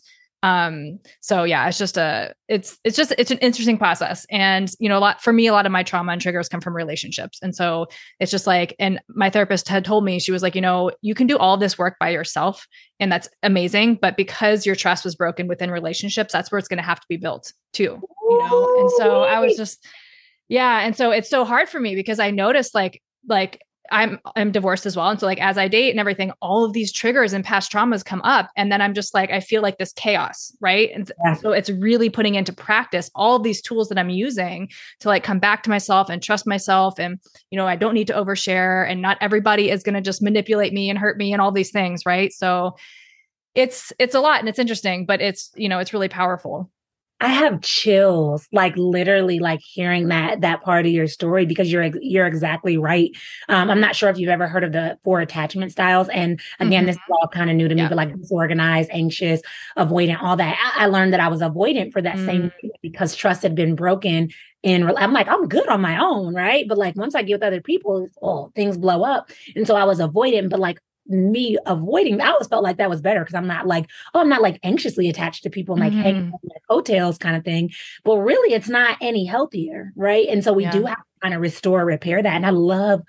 [0.45, 4.27] um so yeah it's just a it's it's just it's an interesting process.
[4.31, 6.61] And you know a lot for me a lot of my trauma and triggers come
[6.61, 7.39] from relationships.
[7.43, 7.87] And so
[8.21, 11.15] it's just like and my therapist had told me she was like you know you
[11.15, 12.67] can do all this work by yourself
[13.01, 16.79] and that's amazing but because your trust was broken within relationships that's where it's going
[16.79, 18.01] to have to be built too.
[18.31, 18.81] You know?
[18.81, 19.87] And so i was just
[20.49, 23.61] yeah and so it's so hard for me because i noticed like like
[23.91, 25.09] I'm I'm divorced as well.
[25.09, 28.05] And so like as I date and everything, all of these triggers and past traumas
[28.05, 28.51] come up.
[28.57, 30.91] And then I'm just like, I feel like this chaos, right?
[30.95, 31.35] And yeah.
[31.35, 34.69] so it's really putting into practice all these tools that I'm using
[35.01, 36.99] to like come back to myself and trust myself.
[36.99, 37.19] And,
[37.51, 40.91] you know, I don't need to overshare and not everybody is gonna just manipulate me
[40.91, 42.33] and hurt me and all these things, right?
[42.33, 42.77] So
[43.55, 46.71] it's it's a lot and it's interesting, but it's, you know, it's really powerful.
[47.21, 51.91] I have chills, like literally, like hearing that that part of your story because you're
[52.01, 53.11] you're exactly right.
[53.49, 56.83] Um, I'm not sure if you've ever heard of the four attachment styles, and again,
[56.83, 56.87] mm-hmm.
[56.87, 57.89] this is all kind of new to me, yeah.
[57.89, 59.43] but like disorganized, anxious,
[59.77, 60.57] avoidant, all that.
[60.77, 62.27] I, I learned that I was avoidant for that mm-hmm.
[62.27, 62.71] same mm.
[62.83, 64.31] because trust had been broken.
[64.65, 66.67] And I'm like, I'm good on my own, right?
[66.69, 69.31] But like once I get with other people, oh, things blow up.
[69.55, 73.01] And so I was avoidant, but like me avoiding I always felt like that was
[73.01, 75.93] better because I'm not like, oh, I'm not like anxiously attached to people and like
[75.93, 76.03] mm-hmm.
[76.03, 77.71] hanging on their coattails kind of thing.
[78.05, 80.29] But really it's not any healthier, right?
[80.29, 80.73] And so we yeah.
[80.73, 82.35] do have to kind of restore, repair that.
[82.35, 83.03] And I love,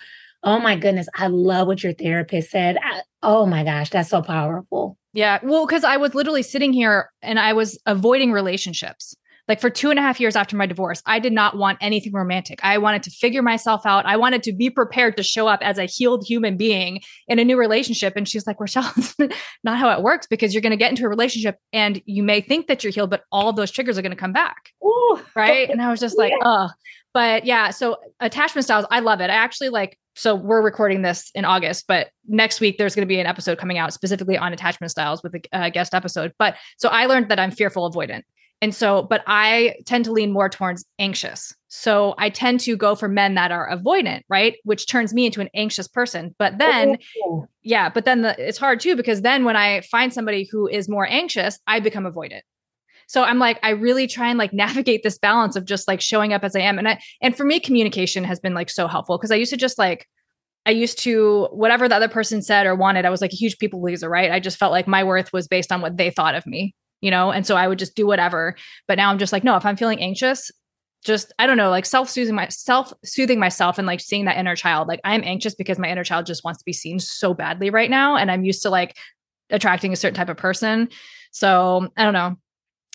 [0.44, 2.78] oh my goodness, I love what your therapist said.
[2.84, 4.98] I, oh my gosh, that's so powerful.
[5.14, 5.40] Yeah.
[5.44, 9.16] Well, because I was literally sitting here and I was avoiding relationships.
[9.50, 12.14] Like for two and a half years after my divorce, I did not want anything
[12.14, 12.60] romantic.
[12.62, 14.06] I wanted to figure myself out.
[14.06, 17.44] I wanted to be prepared to show up as a healed human being in a
[17.44, 18.14] new relationship.
[18.16, 19.16] And she's like, Rochelle, it's
[19.64, 22.42] not how it works because you're going to get into a relationship and you may
[22.42, 24.70] think that you're healed, but all those triggers are going to come back.
[24.86, 25.20] Ooh.
[25.36, 25.68] Right.
[25.80, 26.70] And I was just like, oh,
[27.14, 27.72] but yeah.
[27.72, 29.32] So attachment styles, I love it.
[29.32, 33.10] I actually like, so we're recording this in August, but next week there's going to
[33.10, 36.34] be an episode coming out specifically on attachment styles with a uh, guest episode.
[36.38, 38.24] But so I learned that I'm fearful avoidant.
[38.62, 41.56] And so, but I tend to lean more towards anxious.
[41.70, 44.58] So I tend to go for men that are avoidant, right?
[44.64, 46.36] Which turns me into an anxious person.
[46.38, 47.48] But then, oh.
[47.62, 50.90] yeah, but then the, it's hard too, because then when I find somebody who is
[50.90, 52.42] more anxious, I become avoidant.
[53.08, 56.34] So I'm like, I really try and like navigate this balance of just like showing
[56.34, 56.78] up as I am.
[56.78, 59.58] And I, and for me, communication has been like so helpful because I used to
[59.58, 60.06] just like,
[60.66, 63.58] I used to, whatever the other person said or wanted, I was like a huge
[63.58, 64.32] people pleaser, right?
[64.32, 67.12] I just felt like my worth was based on what they thought of me you
[67.12, 67.32] know?
[67.32, 68.56] And so I would just do whatever.
[68.88, 70.52] But now I'm just like, no, if I'm feeling anxious,
[71.04, 74.88] just I don't know, like self-soothing my self-soothing myself and like seeing that inner child.
[74.88, 77.90] Like I'm anxious because my inner child just wants to be seen so badly right
[77.90, 78.16] now.
[78.16, 78.98] And I'm used to like
[79.50, 80.90] attracting a certain type of person.
[81.32, 82.36] So I don't know.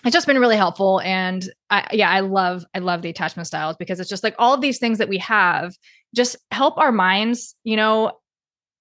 [0.04, 1.00] It's just been really helpful.
[1.00, 4.52] And I yeah, I love, I love the attachment styles because it's just like all
[4.52, 5.74] of these things that we have
[6.14, 8.12] just help our minds, you know,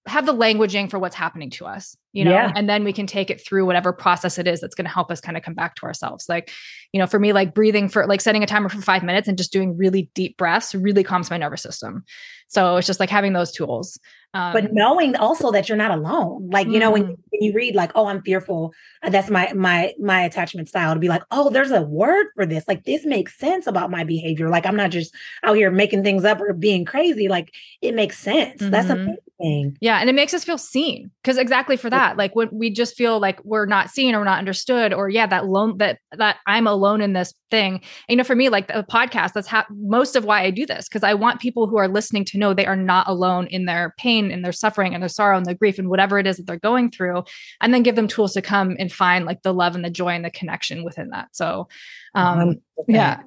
[0.06, 2.52] have the languaging for what's happening to us you know yeah.
[2.56, 5.12] and then we can take it through whatever process it is that's going to help
[5.12, 6.52] us kind of come back to ourselves like
[6.94, 9.38] you know for me like breathing for like setting a timer for five minutes and
[9.38, 12.04] just doing really deep breaths really calms my nervous system
[12.48, 14.00] so it's just like having those tools
[14.36, 17.08] um, but knowing also that you're not alone like you mm know when, mm.
[17.08, 21.00] when you read like oh i'm fearful uh, that's my my my attachment style to
[21.00, 24.50] be like oh there's a word for this like this makes sense about my behavior
[24.50, 28.20] like i'm not just out here making things up or being crazy like it makes
[28.20, 28.72] sense mm-hmm.
[28.72, 29.78] that's a thing.
[29.82, 29.98] Yeah.
[29.98, 33.20] And it makes us feel seen because exactly for that, like when we just feel
[33.20, 36.68] like we're not seen or we're not understood, or yeah, that lone that that I'm
[36.68, 37.76] alone in this thing.
[37.76, 40.66] And, you know, for me, like the podcast, that's ha- most of why I do
[40.66, 43.66] this because I want people who are listening to know they are not alone in
[43.66, 46.38] their pain and their suffering and their sorrow and their grief and whatever it is
[46.38, 47.24] that they're going through,
[47.62, 50.10] and then give them tools to come and find like the love and the joy
[50.10, 51.30] and the connection within that.
[51.34, 51.68] So,
[52.16, 53.22] um, yeah.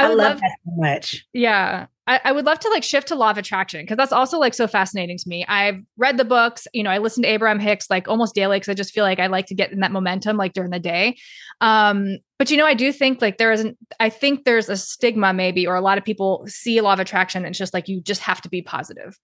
[0.00, 1.26] I, I love, love that so much.
[1.32, 1.86] Yeah.
[2.06, 4.54] I, I, would love to like shift to law of attraction because that's also like
[4.54, 5.44] so fascinating to me.
[5.46, 8.68] I've read the books, you know, I listen to Abraham Hicks like almost daily because
[8.68, 11.16] I just feel like I like to get in that momentum like during the day.
[11.60, 15.32] Um, but you know, I do think like there isn't, I think there's a stigma
[15.32, 18.00] maybe, or a lot of people see law of attraction and it's just like you
[18.00, 19.16] just have to be positive.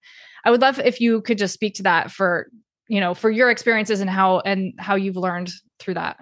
[0.44, 2.48] I would love if you could just speak to that for,
[2.88, 5.50] you know, for your experiences and how and how you've learned
[5.80, 6.18] through that.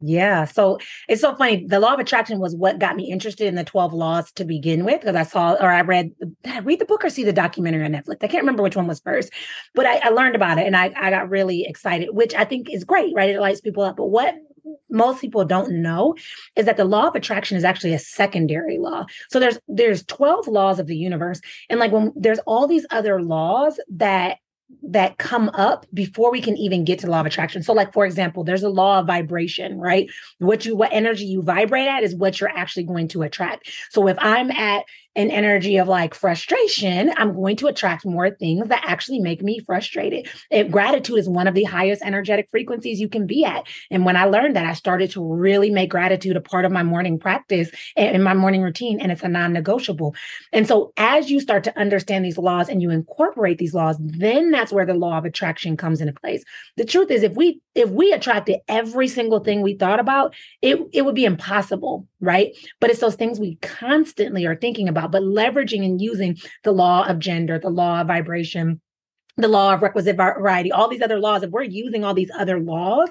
[0.00, 0.44] Yeah.
[0.44, 0.78] So
[1.08, 1.66] it's so funny.
[1.66, 4.84] The law of attraction was what got me interested in the 12 laws to begin
[4.84, 6.12] with, because I saw or I read,
[6.44, 8.18] I read the book or see the documentary on Netflix.
[8.22, 9.32] I can't remember which one was first,
[9.74, 12.72] but I, I learned about it and I, I got really excited, which I think
[12.72, 13.30] is great, right?
[13.30, 13.96] It lights people up.
[13.96, 14.36] But what
[14.90, 16.14] most people don't know
[16.54, 19.04] is that the law of attraction is actually a secondary law.
[19.30, 23.20] So there's there's 12 laws of the universe and like when there's all these other
[23.20, 24.38] laws that
[24.82, 27.62] that come up before we can even get to law of attraction.
[27.62, 30.10] So like for example, there's a law of vibration, right?
[30.38, 33.70] What you what energy you vibrate at is what you're actually going to attract.
[33.90, 34.84] So if I'm at
[35.18, 39.58] an energy of like frustration, I'm going to attract more things that actually make me
[39.58, 40.28] frustrated.
[40.48, 43.66] If gratitude is one of the highest energetic frequencies you can be at.
[43.90, 46.84] And when I learned that, I started to really make gratitude a part of my
[46.84, 50.14] morning practice and my morning routine, and it's a non negotiable.
[50.52, 54.52] And so as you start to understand these laws and you incorporate these laws, then
[54.52, 56.44] that's where the law of attraction comes into place.
[56.76, 60.78] The truth is, if we if we attracted every single thing we thought about, it,
[60.92, 62.56] it would be impossible, right?
[62.80, 67.06] But it's those things we constantly are thinking about but leveraging and using the law
[67.06, 68.80] of gender, the law of vibration,
[69.36, 72.58] the law of requisite variety, all these other laws, if we're using all these other
[72.58, 73.08] laws,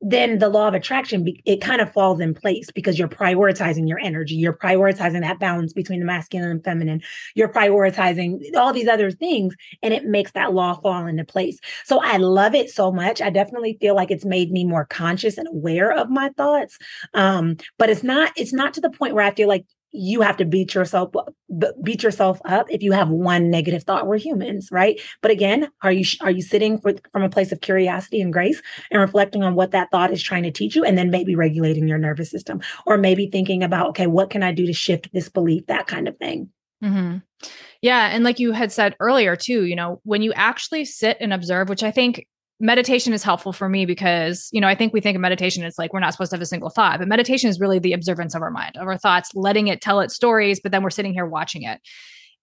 [0.00, 3.98] then the law of attraction it kind of falls in place because you're prioritizing your
[3.98, 4.34] energy.
[4.34, 7.02] You're prioritizing that balance between the masculine and feminine.
[7.34, 11.58] You're prioritizing all these other things and it makes that law fall into place.
[11.84, 13.22] So i love it so much.
[13.22, 16.78] I definitely feel like it's made me more conscious and aware of my thoughts.
[17.14, 19.64] Um, but it's not it's not to the point where i feel like
[19.96, 21.12] you have to beat yourself
[21.84, 24.08] beat yourself up if you have one negative thought.
[24.08, 25.00] We're humans right?
[25.22, 28.60] But again are you are you sitting for, from a place of curiosity and grace
[28.90, 31.86] and reflecting on what that thought is trying to teach you and then maybe regulating
[31.86, 35.28] your nervous system or maybe thinking about okay what can i do to shift this
[35.28, 36.50] belief that kind of thing?
[36.82, 37.18] Mm-hmm.
[37.80, 41.32] yeah and like you had said earlier too you know when you actually sit and
[41.32, 42.26] observe which i think
[42.60, 45.78] meditation is helpful for me because you know i think we think of meditation it's
[45.78, 48.34] like we're not supposed to have a single thought but meditation is really the observance
[48.34, 51.12] of our mind of our thoughts letting it tell its stories but then we're sitting
[51.12, 51.80] here watching it.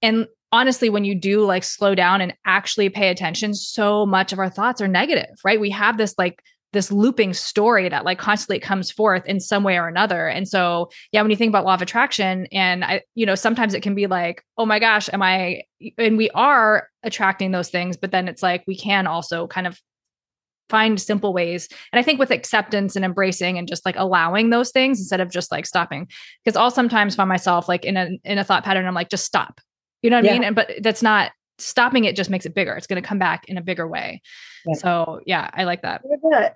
[0.02, 4.40] And honestly when you do like slow down and actually pay attention so much of
[4.40, 5.60] our thoughts are negative right?
[5.60, 6.42] We have this like
[6.74, 10.28] this looping story that like constantly comes forth in some way or another.
[10.28, 13.74] And so yeah when you think about law of attraction and i you know sometimes
[13.74, 15.62] it can be like oh my gosh am i
[15.98, 19.80] and we are attracting those things but then it's like we can also kind of
[20.72, 21.68] find simple ways.
[21.92, 25.30] And I think with acceptance and embracing and just like allowing those things instead of
[25.30, 26.08] just like stopping.
[26.44, 29.26] Because I'll sometimes find myself like in a in a thought pattern, I'm like, just
[29.26, 29.62] stop.
[30.02, 30.32] You know what yeah.
[30.32, 30.44] I mean?
[30.46, 32.74] And but that's not stopping it just makes it bigger.
[32.74, 34.22] It's going to come back in a bigger way.
[34.66, 34.74] Yeah.
[34.76, 36.04] So yeah, I like that.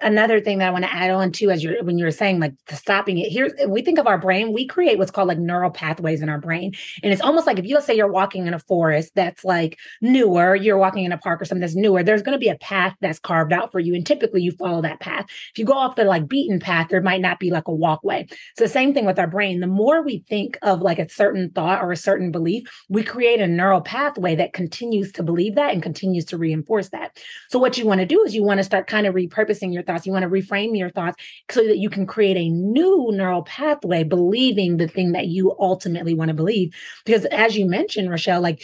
[0.01, 2.53] Another thing that I want to add on to as you're when you're saying like
[2.69, 6.21] stopping it, here we think of our brain, we create what's called like neural pathways
[6.21, 6.73] in our brain.
[7.03, 9.77] And it's almost like if you let's say you're walking in a forest that's like
[10.01, 12.57] newer, you're walking in a park or something that's newer, there's going to be a
[12.57, 13.95] path that's carved out for you.
[13.95, 15.25] And typically you follow that path.
[15.51, 18.27] If you go off the like beaten path, there might not be like a walkway.
[18.57, 19.61] So the same thing with our brain.
[19.61, 23.41] The more we think of like a certain thought or a certain belief, we create
[23.41, 27.17] a neural pathway that continues to believe that and continues to reinforce that.
[27.49, 29.73] So what you want want to do is you want to start kind of repurposing
[29.73, 30.05] your thoughts.
[30.05, 31.15] You want to reframe your thoughts
[31.49, 36.13] so that you can create a new neural pathway, believing the thing that you ultimately
[36.13, 36.73] want to believe.
[37.05, 38.63] Because as you mentioned, Rochelle, like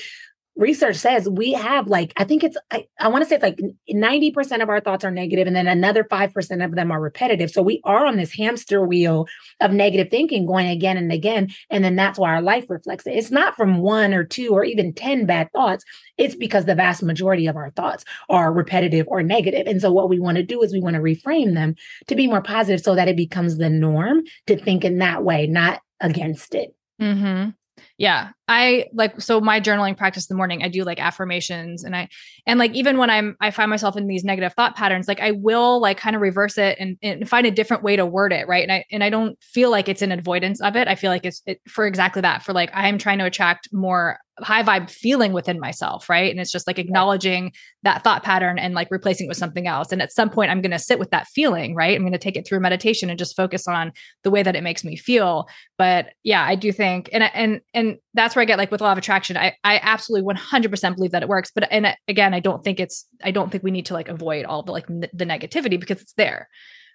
[0.57, 3.59] research says we have like i think it's i, I want to say it's like
[3.89, 7.51] 90% of our thoughts are negative and then another 5% of them are repetitive.
[7.51, 9.27] So we are on this hamster wheel
[9.59, 13.11] of negative thinking going again and again and then that's why our life reflects it.
[13.11, 15.83] It's not from one or two or even 10 bad thoughts.
[16.17, 19.67] It's because the vast majority of our thoughts are repetitive or negative.
[19.67, 21.75] And so what we want to do is we want to reframe them
[22.07, 25.47] to be more positive so that it becomes the norm to think in that way
[25.47, 26.75] not against it.
[27.01, 27.51] Mm-hmm.
[28.01, 28.29] Yeah.
[28.47, 32.09] I like so my journaling practice in the morning, I do like affirmations and I
[32.47, 35.31] and like even when I'm I find myself in these negative thought patterns, like I
[35.31, 38.47] will like kind of reverse it and, and find a different way to word it.
[38.47, 38.63] Right.
[38.63, 40.87] And I and I don't feel like it's an avoidance of it.
[40.87, 43.69] I feel like it's it, for exactly that, for like I am trying to attract
[43.71, 46.31] more high vibe feeling within myself, right?
[46.31, 47.51] And it's just like acknowledging
[47.83, 49.91] that thought pattern and like replacing it with something else.
[49.91, 51.95] And at some point, I'm going to sit with that feeling, right?
[51.95, 53.91] I'm going to take it through meditation and just focus on
[54.23, 55.47] the way that it makes me feel.
[55.77, 58.91] But yeah, I do think, and and and that's where I get like with law
[58.91, 59.37] of attraction.
[59.37, 61.51] I I absolutely 100% believe that it works.
[61.53, 64.45] But and again, I don't think it's I don't think we need to like avoid
[64.45, 66.47] all the like n- the negativity because it's there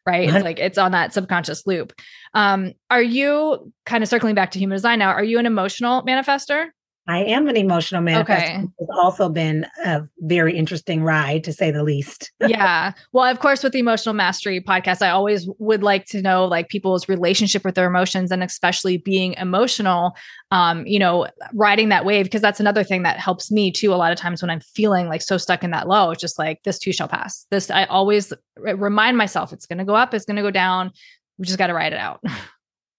[0.07, 0.28] right?
[0.32, 1.92] It's like it's on that subconscious loop.
[2.32, 5.11] Um, are you kind of circling back to human design now?
[5.11, 6.68] Are you an emotional manifester?
[7.09, 8.22] I am an emotional manifestor.
[8.24, 8.64] Okay.
[8.78, 12.32] It's also been a very interesting ride, to say the least.
[12.40, 12.92] yeah.
[13.12, 16.68] Well, of course, with the Emotional Mastery podcast, I always would like to know like
[16.68, 20.16] people's relationship with their emotions and especially being emotional,
[20.50, 23.94] um, you know, riding that wave, because that's another thing that helps me too.
[23.94, 26.38] A lot of times when I'm feeling like so stuck in that low, it's just
[26.38, 27.46] like this too shall pass.
[27.50, 30.90] This, I always remind myself it's going to go up, it's going to go down.
[31.38, 32.20] We just got to ride it out.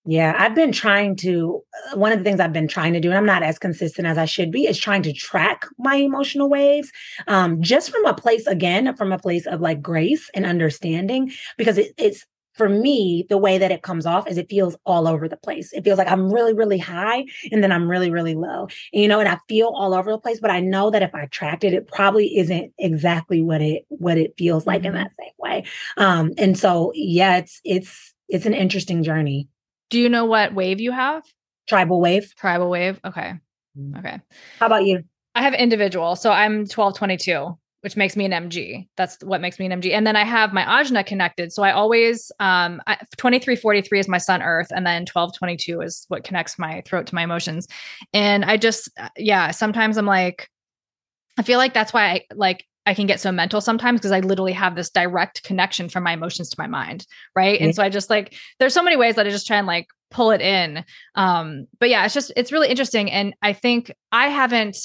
[0.09, 1.61] Yeah, I've been trying to.
[1.91, 4.07] Uh, one of the things I've been trying to do, and I'm not as consistent
[4.07, 6.91] as I should be, is trying to track my emotional waves,
[7.27, 11.77] um, just from a place again, from a place of like grace and understanding, because
[11.77, 15.27] it, it's for me the way that it comes off is it feels all over
[15.27, 15.71] the place.
[15.73, 18.69] It feels like I'm really, really high, and then I'm really, really low.
[18.93, 20.39] And, you know, and I feel all over the place.
[20.39, 24.17] But I know that if I tracked it, it probably isn't exactly what it what
[24.17, 24.87] it feels like mm-hmm.
[24.87, 25.65] in that same way.
[25.97, 29.49] Um, and so, yeah, it's it's it's an interesting journey.
[29.89, 31.23] Do you know what wave you have?
[31.67, 32.33] Tribal wave.
[32.35, 32.99] Tribal wave.
[33.05, 33.33] Okay.
[33.77, 33.99] Mm.
[33.99, 34.19] Okay.
[34.59, 35.03] How about you?
[35.35, 36.15] I have individual.
[36.15, 38.87] So I'm 1222, which makes me an MG.
[38.97, 39.93] That's what makes me an MG.
[39.93, 41.53] And then I have my ajna connected.
[41.53, 44.67] So I always, um, 2343 is my sun earth.
[44.71, 47.67] And then 1222 is what connects my throat to my emotions.
[48.13, 50.49] And I just, uh, yeah, sometimes I'm like,
[51.37, 54.21] I feel like that's why I like I can get so mental sometimes because I
[54.21, 57.05] literally have this direct connection from my emotions to my mind.
[57.35, 57.55] Right.
[57.55, 57.65] Mm-hmm.
[57.65, 59.87] And so I just like, there's so many ways that I just try and like
[60.09, 60.85] pull it in.
[61.13, 63.11] Um, but yeah, it's just, it's really interesting.
[63.11, 64.77] And I think I haven't,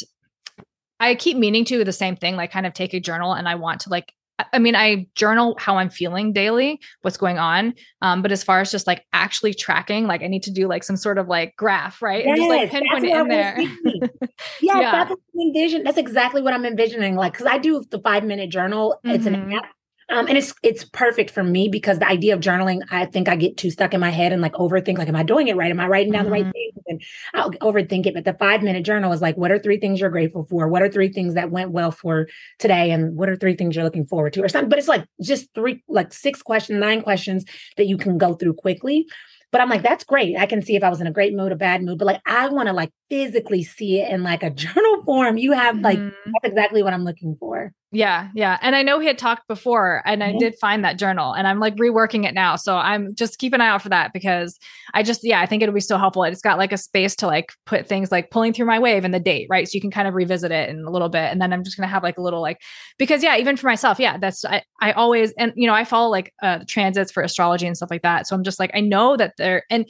[0.99, 3.55] I keep meaning to the same thing, like kind of take a journal and I
[3.55, 4.13] want to like
[4.53, 7.75] I mean, I journal how I'm feeling daily, what's going on.
[8.01, 10.85] Um, but as far as just like actually tracking, like I need to do like
[10.85, 12.25] some sort of like graph, right?
[12.25, 13.61] Yes, and just like pinpoint it in there.
[14.61, 15.85] yeah, yeah, that's envision.
[15.85, 17.15] That's exactly what I'm envisioning.
[17.15, 18.99] Like, because I do the five minute journal.
[19.05, 19.15] Mm-hmm.
[19.15, 19.53] It's an mm-hmm.
[19.53, 19.67] app
[20.13, 23.37] um, and it's it's perfect for me because the idea of journaling, I think I
[23.37, 24.99] get too stuck in my head and like overthink.
[24.99, 25.71] Like, am I doing it right?
[25.71, 26.27] Am I writing down mm-hmm.
[26.27, 26.51] the right mm-hmm.
[26.51, 26.85] things?
[26.87, 27.03] And
[27.33, 28.13] I'll overthink it.
[28.13, 30.69] But the five minute journal is like, what are three things you're grateful for?
[30.69, 32.91] What are three things that went well for today?
[32.91, 34.69] And what are three things you're looking forward to, or something?
[34.69, 37.47] But it's like just three, like six questions, nine questions
[37.79, 39.07] that you can go through quickly.
[39.51, 40.37] But I'm like, that's great.
[40.37, 41.99] I can see if I was in a great mood, a bad mood.
[41.99, 45.37] But like, I want to like physically see it in like a journal form.
[45.37, 46.31] You have like, mm-hmm.
[46.33, 47.71] that's exactly what I'm looking for.
[47.95, 48.59] Yeah, yeah.
[48.63, 50.39] And I know he had talked before and I mm-hmm.
[50.39, 52.57] did find that journal and I'm like reworking it now.
[52.57, 54.59] So I'm just keep an eye out for that because
[54.95, 56.23] I just yeah, I think it'll be so helpful.
[56.25, 59.13] It's got like a space to like put things like pulling through my wave and
[59.13, 59.69] the date, right?
[59.69, 61.31] So you can kind of revisit it in a little bit.
[61.31, 62.63] And then I'm just gonna have like a little like
[62.97, 66.09] because yeah, even for myself, yeah, that's I, I always and you know, I follow
[66.09, 68.27] like uh transits for astrology and stuff like that.
[68.27, 69.87] So I'm just like, I know that they're and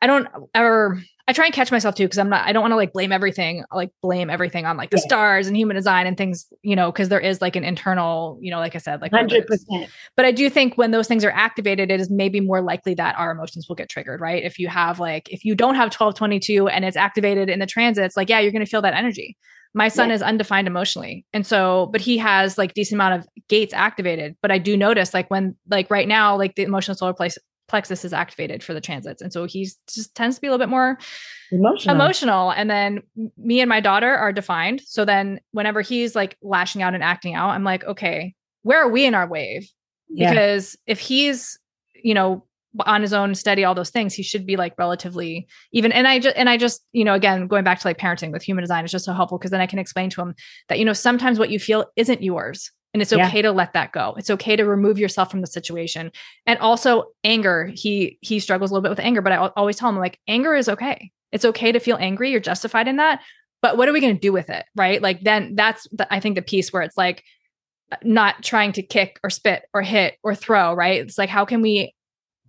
[0.00, 2.72] I don't ever I try and catch myself too because I'm not I don't want
[2.72, 5.04] to like blame everything like blame everything on like the yeah.
[5.04, 8.50] stars and human design and things you know because there is like an internal you
[8.50, 11.90] know like I said like 100% but I do think when those things are activated
[11.90, 14.44] it is maybe more likely that our emotions will get triggered right?
[14.44, 18.16] If you have like if you don't have 1222 and it's activated in the transits
[18.16, 19.36] like yeah you're going to feel that energy.
[19.74, 20.14] My son yeah.
[20.14, 24.36] is undefined emotionally and so but he has like decent amount of gates activated.
[24.42, 27.36] But i do notice like when like right now like the emotional solar place
[27.68, 29.20] plexus is activated for the transits.
[29.20, 30.98] And so he just tends to be a little bit more
[31.50, 31.94] emotional.
[31.94, 32.50] emotional.
[32.50, 33.02] And then
[33.36, 34.82] me and my daughter are defined.
[34.84, 38.90] So then whenever he's like lashing out and acting out, I'm like, okay, where are
[38.90, 39.68] we in our wave?
[40.08, 40.30] Yeah.
[40.30, 41.58] Because if he's,
[42.02, 42.44] you know,
[42.84, 46.18] on his own steady all those things he should be like relatively even and i
[46.18, 48.84] just and i just you know again going back to like parenting with human design
[48.84, 50.34] is just so helpful because then i can explain to him
[50.68, 53.42] that you know sometimes what you feel isn't yours and it's okay yeah.
[53.42, 54.14] to let that go.
[54.16, 56.10] It's okay to remove yourself from the situation.
[56.46, 57.70] And also anger.
[57.74, 60.54] He he struggles a little bit with anger but i always tell him like anger
[60.54, 61.10] is okay.
[61.30, 62.30] It's okay to feel angry.
[62.30, 63.20] You're justified in that.
[63.60, 64.64] But what are we going to do with it?
[64.74, 65.02] Right?
[65.02, 67.22] Like then that's the, i think the piece where it's like
[67.92, 71.02] uh, not trying to kick or spit or hit or throw right?
[71.02, 71.94] It's like how can we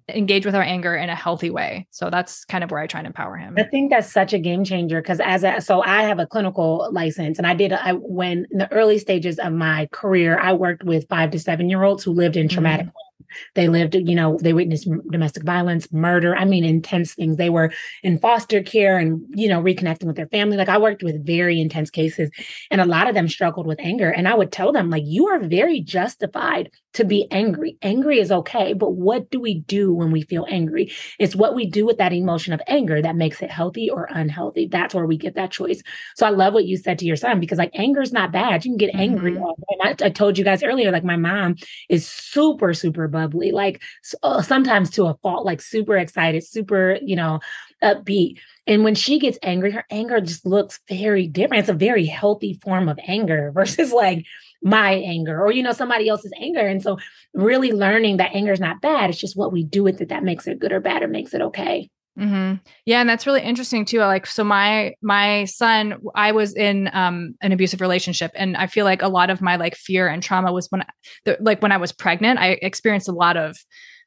[0.09, 1.87] engage with our anger in a healthy way.
[1.91, 3.55] So that's kind of where I try and empower him.
[3.57, 6.89] I think that's such a game changer because as a so I have a clinical
[6.91, 10.83] license and I did I when in the early stages of my career I worked
[10.83, 13.06] with 5 to 7 year olds who lived in traumatic mm-hmm.
[13.55, 16.35] They lived, you know, they witnessed domestic violence, murder.
[16.35, 17.37] I mean, intense things.
[17.37, 17.71] They were
[18.03, 20.57] in foster care and, you know, reconnecting with their family.
[20.57, 22.29] Like I worked with very intense cases
[22.71, 24.09] and a lot of them struggled with anger.
[24.09, 27.77] And I would tell them, like, you are very justified to be angry.
[27.83, 28.73] Angry is okay.
[28.73, 30.91] But what do we do when we feel angry?
[31.19, 34.67] It's what we do with that emotion of anger that makes it healthy or unhealthy.
[34.67, 35.83] That's where we get that choice.
[36.15, 38.65] So I love what you said to your son because, like, anger is not bad.
[38.65, 39.33] You can get angry.
[39.33, 39.87] Mm-hmm.
[39.87, 41.55] I, I told you guys earlier, like, my mom
[41.87, 43.81] is super, super bubbly, like
[44.21, 47.39] uh, sometimes to a fault, like super excited, super, you know,
[47.83, 48.37] upbeat.
[48.67, 51.61] And when she gets angry, her anger just looks very different.
[51.61, 54.25] It's a very healthy form of anger versus like
[54.61, 56.67] my anger or, you know, somebody else's anger.
[56.67, 56.97] And so
[57.33, 59.09] really learning that anger is not bad.
[59.09, 61.33] It's just what we do with it that makes it good or bad or makes
[61.33, 61.89] it okay.
[62.17, 62.55] Mm-hmm.
[62.85, 63.99] Yeah, and that's really interesting too.
[63.99, 68.85] Like, so my my son, I was in um, an abusive relationship, and I feel
[68.85, 70.87] like a lot of my like fear and trauma was when, I,
[71.25, 72.39] the, like, when I was pregnant.
[72.39, 73.57] I experienced a lot of,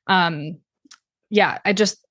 [0.08, 0.58] um,
[1.28, 1.58] yeah.
[1.64, 2.04] I just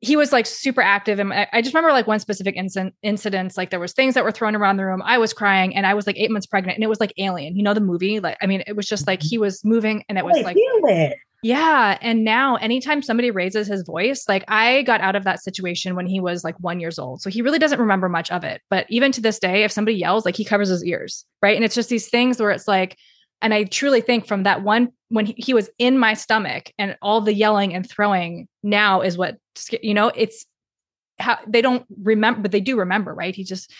[0.00, 2.94] he was like super active, and I, I just remember like one specific incident.
[3.02, 5.00] Incidents like there was things that were thrown around the room.
[5.02, 7.56] I was crying, and I was like eight months pregnant, and it was like Alien.
[7.56, 8.20] You know the movie?
[8.20, 9.28] Like, I mean, it was just like mm-hmm.
[9.28, 10.56] he was moving, and it was like.
[11.44, 11.98] Yeah.
[12.00, 16.06] And now anytime somebody raises his voice, like I got out of that situation when
[16.06, 17.20] he was like one years old.
[17.20, 18.62] So he really doesn't remember much of it.
[18.70, 21.26] But even to this day, if somebody yells, like he covers his ears.
[21.42, 21.54] Right.
[21.54, 22.96] And it's just these things where it's like,
[23.42, 26.96] and I truly think from that one when he, he was in my stomach and
[27.02, 29.36] all the yelling and throwing now is what
[29.82, 30.46] you know, it's
[31.18, 33.34] how they don't remember, but they do remember, right?
[33.34, 33.70] He just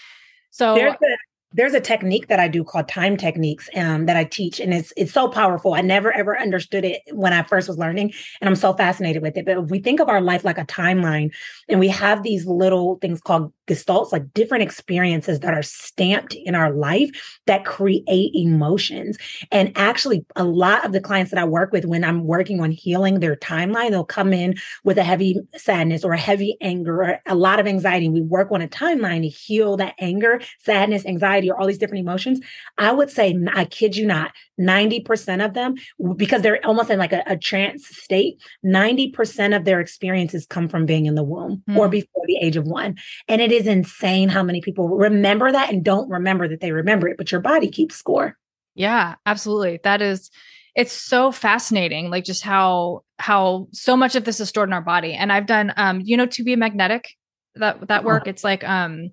[0.50, 1.16] so there's a,
[1.54, 4.92] there's a technique that I do called time techniques um, that I teach, and it's
[4.96, 5.74] it's so powerful.
[5.74, 9.36] I never ever understood it when I first was learning, and I'm so fascinated with
[9.36, 9.46] it.
[9.46, 11.30] But if we think of our life like a timeline,
[11.68, 16.54] and we have these little things called gestalts, like different experiences that are stamped in
[16.54, 17.10] our life
[17.46, 19.16] that create emotions.
[19.50, 22.72] And actually, a lot of the clients that I work with, when I'm working on
[22.72, 27.20] healing their timeline, they'll come in with a heavy sadness or a heavy anger or
[27.26, 28.08] a lot of anxiety.
[28.08, 32.02] We work on a timeline to heal that anger, sadness, anxiety, or all these different
[32.02, 32.40] emotions.
[32.78, 35.74] I would say, I kid you not, 90% of them,
[36.16, 40.86] because they're almost in like a, a trance state, 90% of their experiences come from
[40.86, 41.76] being in the womb mm.
[41.76, 42.96] or before the age of one.
[43.28, 47.08] And it is insane how many people remember that and don't remember that they remember
[47.08, 48.36] it, but your body keeps score.
[48.74, 49.80] Yeah, absolutely.
[49.84, 50.30] That is
[50.74, 54.80] it's so fascinating like just how how so much of this is stored in our
[54.80, 57.10] body and i've done um you know to be magnetic
[57.54, 59.10] that that work it's like um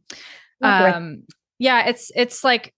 [0.62, 1.24] um
[1.62, 2.74] yeah it's it's like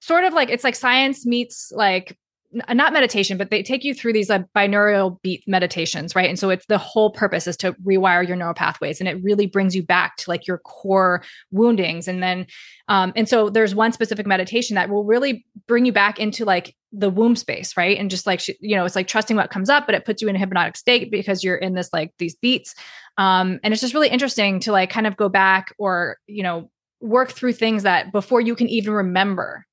[0.00, 2.16] sort of like it's like science meets like
[2.52, 6.28] not meditation, but they take you through these like binaural beat meditations, right?
[6.28, 9.46] And so it's the whole purpose is to rewire your neural pathways, and it really
[9.46, 12.08] brings you back to like your core woundings.
[12.08, 12.46] And then,
[12.88, 16.74] um, and so there's one specific meditation that will really bring you back into like
[16.92, 17.96] the womb space, right?
[17.96, 20.28] And just like you know, it's like trusting what comes up, but it puts you
[20.28, 22.74] in a hypnotic state because you're in this like these beats.
[23.16, 26.68] Um, and it's just really interesting to like kind of go back or you know
[27.00, 29.66] work through things that before you can even remember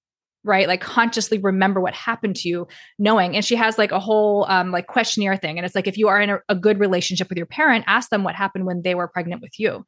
[0.44, 0.68] right?
[0.70, 2.68] Like consciously remember what happened to you
[2.98, 3.36] knowing.
[3.36, 5.58] And she has like a whole um like questionnaire thing.
[5.58, 8.10] And it's like if you are in a, a good relationship with your parent ask
[8.10, 9.84] them what happened when they were pregnant with you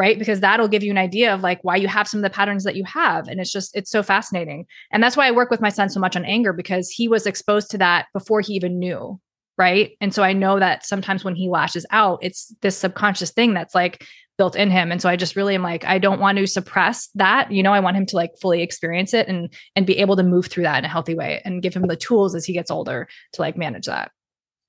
[0.00, 0.18] right?
[0.18, 2.64] Because that'll give you an idea of like why you have some of the patterns
[2.64, 3.28] that you have.
[3.28, 4.64] And it's just it's so fascinating.
[4.90, 7.26] And that's why i work with my son so much on anger because he was
[7.26, 9.20] exposed to that before he even knew
[9.60, 9.96] right?
[10.00, 13.74] And so i know that sometimes when he lashes out it's this subconscious thing that's
[13.74, 14.06] like
[14.38, 14.90] built in him.
[14.90, 17.74] And so i just really am like i don't want to suppress that you know?
[17.74, 20.64] I want him to like fully experience it and and be able to move through
[20.64, 23.42] that in a healthy way and give him the tools as he gets older to
[23.42, 24.10] like manage that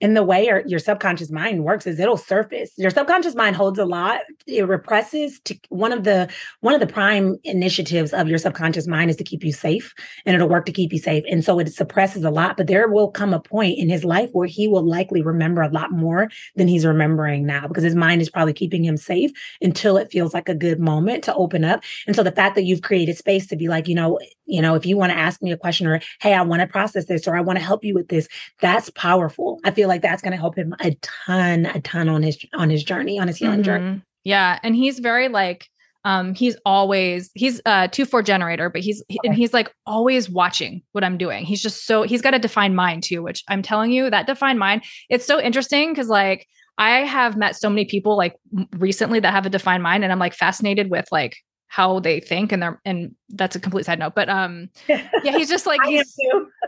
[0.01, 2.71] and the way your, your subconscious mind works is it'll surface.
[2.77, 4.21] Your subconscious mind holds a lot.
[4.47, 6.29] It represses to one of the
[6.61, 9.93] one of the prime initiatives of your subconscious mind is to keep you safe
[10.25, 11.23] and it'll work to keep you safe.
[11.29, 14.29] And so it suppresses a lot but there will come a point in his life
[14.33, 18.21] where he will likely remember a lot more than he's remembering now because his mind
[18.21, 19.31] is probably keeping him safe
[19.61, 21.83] until it feels like a good moment to open up.
[22.07, 24.75] And so the fact that you've created space to be like you know you know
[24.75, 27.27] if you want to ask me a question or hey i want to process this
[27.27, 28.27] or i want to help you with this
[28.59, 29.59] that's powerful.
[29.63, 32.69] I feel like that's going to help him a ton, a ton on his on
[32.69, 33.63] his journey, on his healing mm-hmm.
[33.63, 34.01] journey.
[34.23, 35.67] Yeah, and he's very like
[36.03, 40.81] um, he's always he's a two four generator, but he's and he's like always watching
[40.93, 41.45] what I'm doing.
[41.45, 44.59] He's just so he's got a defined mind too, which I'm telling you that defined
[44.59, 44.83] mind.
[45.09, 48.35] It's so interesting because like I have met so many people like
[48.77, 51.35] recently that have a defined mind, and I'm like fascinated with like
[51.67, 55.47] how they think and they're and that's a complete side note but um yeah he's
[55.47, 56.13] just like he's,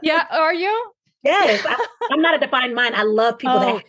[0.02, 0.93] yeah are you
[1.24, 3.78] yes I, am not a defined mind i love people oh.
[3.78, 3.84] that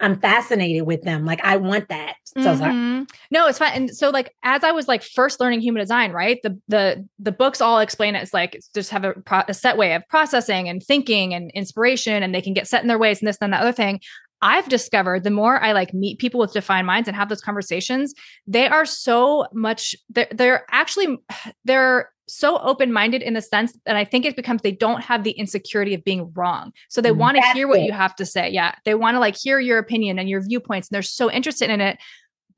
[0.00, 3.04] i'm fascinated with them like i want that so mm-hmm.
[3.30, 6.40] no it's fine and so like as i was like first learning human design right
[6.42, 9.54] the the the books all explain it it's like it's just have a, pro- a
[9.54, 12.98] set way of processing and thinking and inspiration and they can get set in their
[12.98, 14.00] ways and this and that other thing
[14.42, 18.12] I've discovered the more I like meet people with defined minds and have those conversations,
[18.46, 21.18] they are so much they're, they're actually
[21.64, 25.32] they're so open-minded in the sense that I think it becomes they don't have the
[25.32, 26.72] insecurity of being wrong.
[26.88, 27.84] So they want to hear what it.
[27.84, 28.50] you have to say.
[28.50, 28.74] Yeah.
[28.84, 31.80] They want to like hear your opinion and your viewpoints and they're so interested in
[31.80, 31.98] it.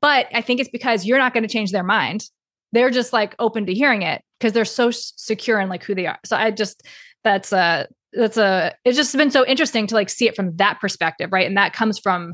[0.01, 2.25] But I think it's because you're not going to change their mind.
[2.71, 6.05] They're just like open to hearing it because they're so secure in like who they
[6.05, 6.19] are.
[6.25, 6.83] So I just
[7.23, 10.79] that's a, that's a it's just been so interesting to like see it from that
[10.79, 12.33] perspective right and that comes from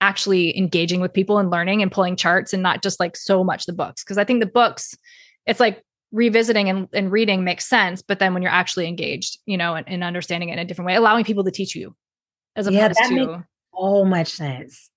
[0.00, 3.66] actually engaging with people and learning and pulling charts and not just like so much
[3.66, 4.94] the books because i think the books
[5.46, 9.56] it's like revisiting and, and reading makes sense but then when you're actually engaged you
[9.56, 11.94] know and, and understanding it in a different way allowing people to teach you
[12.56, 13.42] as opposed yeah, that to makes
[13.74, 14.90] so much sense.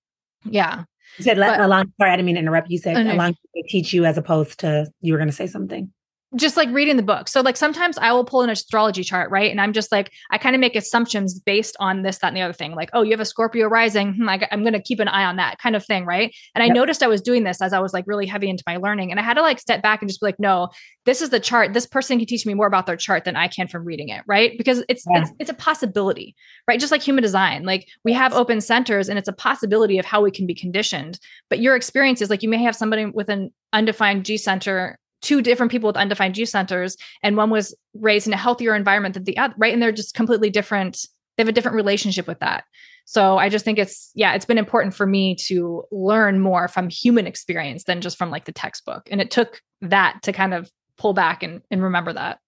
[0.44, 0.84] Yeah.
[1.18, 2.70] You said but, along sorry i didn't mean to interrupt.
[2.70, 5.46] You said oh, along to teach you as opposed to you were going to say
[5.46, 5.92] something
[6.36, 7.28] just like reading the book.
[7.28, 9.50] So like sometimes I will pull an astrology chart, right?
[9.50, 12.42] And I'm just like, I kind of make assumptions based on this, that, and the
[12.42, 12.74] other thing.
[12.74, 14.14] Like, oh, you have a Scorpio rising.
[14.14, 16.34] Hmm, I, am going to keep an eye on that kind of thing, right?
[16.54, 18.76] And I noticed I was doing this as I was like really heavy into my
[18.76, 19.10] learning.
[19.10, 20.68] And I had to like step back and just be like, no,
[21.06, 21.72] this is the chart.
[21.72, 24.22] This person can teach me more about their chart than I can from reading it,
[24.26, 24.56] right?
[24.58, 25.22] Because it's yeah.
[25.22, 26.34] it's, it's a possibility,
[26.68, 26.80] right?
[26.80, 27.64] Just like human design.
[27.64, 31.18] Like we have open centers and it's a possibility of how we can be conditioned.
[31.48, 35.42] But your experience is like you may have somebody with an undefined G center two
[35.42, 39.24] different people with undefined G centers, and one was raised in a healthier environment than
[39.24, 39.72] the other, right?
[39.72, 41.04] And they're just completely different.
[41.36, 42.62] They have a different relationship with that.
[43.06, 46.88] So I just think it's, yeah, it's been important for me to learn more from
[46.88, 49.08] human experience than just from like the textbook.
[49.10, 52.38] And it took that to kind of pull back and, and remember that.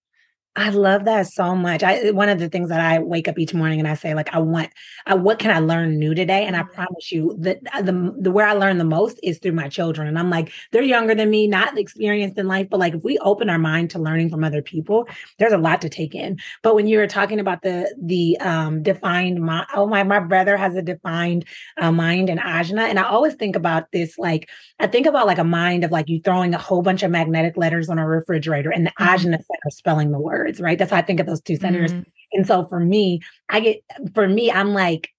[0.55, 1.83] I love that so much.
[1.83, 4.33] I one of the things that I wake up each morning and I say like
[4.33, 4.71] I want
[5.05, 6.45] I what can I learn new today?
[6.45, 6.73] And I mm-hmm.
[6.73, 10.07] promise you that uh, the the where I learn the most is through my children.
[10.07, 13.19] And I'm like they're younger than me, not experienced in life, but like if we
[13.19, 16.39] open our mind to learning from other people, there's a lot to take in.
[16.63, 20.57] But when you were talking about the the um defined mind, oh my my brother
[20.57, 21.45] has a defined
[21.77, 25.37] uh, mind and ajna, and I always think about this like I think about like
[25.37, 28.71] a mind of like you throwing a whole bunch of magnetic letters on a refrigerator
[28.71, 29.15] and the mm-hmm.
[29.15, 30.77] ajna center spelling the word words, right?
[30.77, 31.91] That's how I think of those two centers.
[31.91, 32.09] Mm-hmm.
[32.33, 33.83] And so for me, I get,
[34.13, 35.09] for me, I'm like,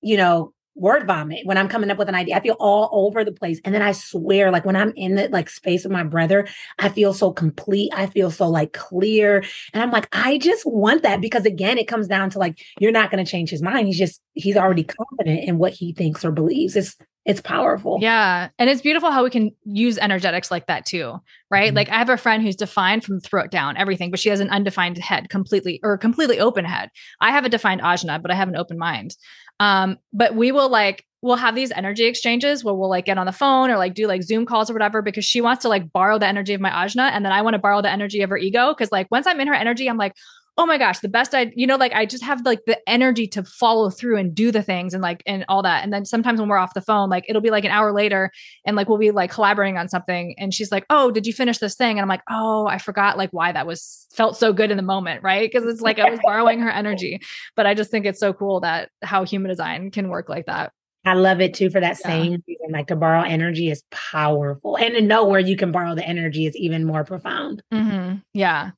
[0.00, 2.36] you know, word vomit when I'm coming up with an idea.
[2.36, 3.60] I feel all over the place.
[3.64, 6.46] And then I swear, like when I'm in the like space of my brother,
[6.78, 7.90] I feel so complete.
[7.94, 9.44] I feel so like clear.
[9.74, 12.92] And I'm like, I just want that because again, it comes down to like, you're
[12.92, 13.88] not going to change his mind.
[13.88, 16.76] He's just, he's already confident in what he thinks or believes.
[16.76, 16.96] It's
[17.26, 17.98] it's powerful.
[18.00, 18.48] Yeah.
[18.58, 21.20] And it's beautiful how we can use energetics like that too.
[21.50, 21.68] Right.
[21.68, 21.76] Mm-hmm.
[21.76, 24.48] Like I have a friend who's defined from throat down, everything, but she has an
[24.48, 26.90] undefined head completely or completely open head.
[27.20, 29.16] I have a defined ajna, but I have an open mind.
[29.58, 33.26] Um, but we will like, we'll have these energy exchanges where we'll like get on
[33.26, 35.92] the phone or like do like Zoom calls or whatever because she wants to like
[35.92, 38.30] borrow the energy of my ajna and then I want to borrow the energy of
[38.30, 38.72] her ego.
[38.72, 40.14] Cause like once I'm in her energy, I'm like,
[40.60, 43.26] oh my gosh, the best I, you know, like I just have like the energy
[43.28, 45.82] to follow through and do the things and like, and all that.
[45.82, 48.30] And then sometimes when we're off the phone, like it'll be like an hour later
[48.66, 50.34] and like we'll be like collaborating on something.
[50.36, 51.92] And she's like, oh, did you finish this thing?
[51.92, 54.82] And I'm like, oh, I forgot like why that was felt so good in the
[54.82, 55.22] moment.
[55.22, 55.50] Right.
[55.50, 57.22] Cause it's like I was borrowing her energy.
[57.56, 60.72] But I just think it's so cool that how human design can work like that.
[61.04, 62.08] I love it too for that yeah.
[62.08, 62.66] same reason.
[62.70, 66.46] Like to borrow energy is powerful, and to know where you can borrow the energy
[66.46, 67.62] is even more profound.
[67.72, 68.16] Mm-hmm.
[68.34, 68.72] Yeah.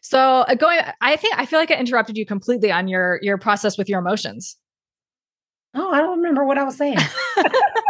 [0.00, 3.36] So uh, going, I think I feel like I interrupted you completely on your your
[3.36, 4.56] process with your emotions.
[5.74, 6.98] Oh, I don't remember what I was saying.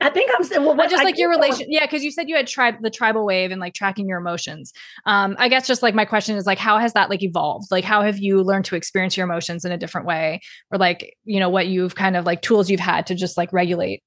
[0.00, 1.66] I think I'm still well, just like your relation.
[1.68, 4.72] Yeah, because you said you had tried the tribal wave and like tracking your emotions.
[5.06, 7.68] Um, I guess just like my question is like, how has that like evolved?
[7.70, 10.40] Like, how have you learned to experience your emotions in a different way,
[10.70, 13.52] or like you know what you've kind of like tools you've had to just like
[13.52, 14.02] regulate?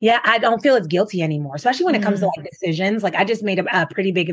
[0.00, 2.22] Yeah, I don't feel as guilty anymore, especially when it comes mm.
[2.22, 3.02] to like decisions.
[3.02, 4.32] Like I just made a, a pretty big,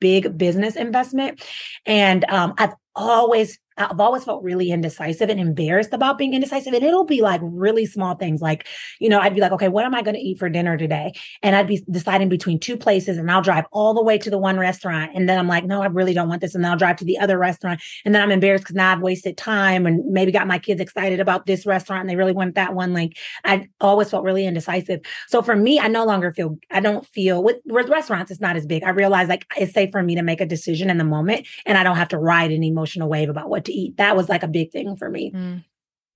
[0.00, 1.44] big business investment,
[1.84, 6.74] and um, I've always I've always felt really indecisive and embarrassed about being indecisive.
[6.74, 8.40] And it'll be like really small things.
[8.40, 8.66] Like,
[8.98, 11.12] you know, I'd be like, okay, what am I going to eat for dinner today?
[11.42, 14.38] And I'd be deciding between two places and I'll drive all the way to the
[14.38, 15.12] one restaurant.
[15.14, 16.54] And then I'm like, no, I really don't want this.
[16.54, 17.80] And then I'll drive to the other restaurant.
[18.04, 21.20] And then I'm embarrassed because now I've wasted time and maybe got my kids excited
[21.20, 22.92] about this restaurant and they really want that one.
[22.92, 25.00] Like I always felt really indecisive.
[25.28, 28.56] So for me, I no longer feel, I don't feel with, with restaurants, it's not
[28.56, 28.82] as big.
[28.82, 31.78] I realize like it's safe for me to make a decision in the moment and
[31.78, 33.96] I don't have to ride an emotional wave about what to eat.
[33.96, 35.32] That was like a big thing for me.
[35.32, 35.64] Mm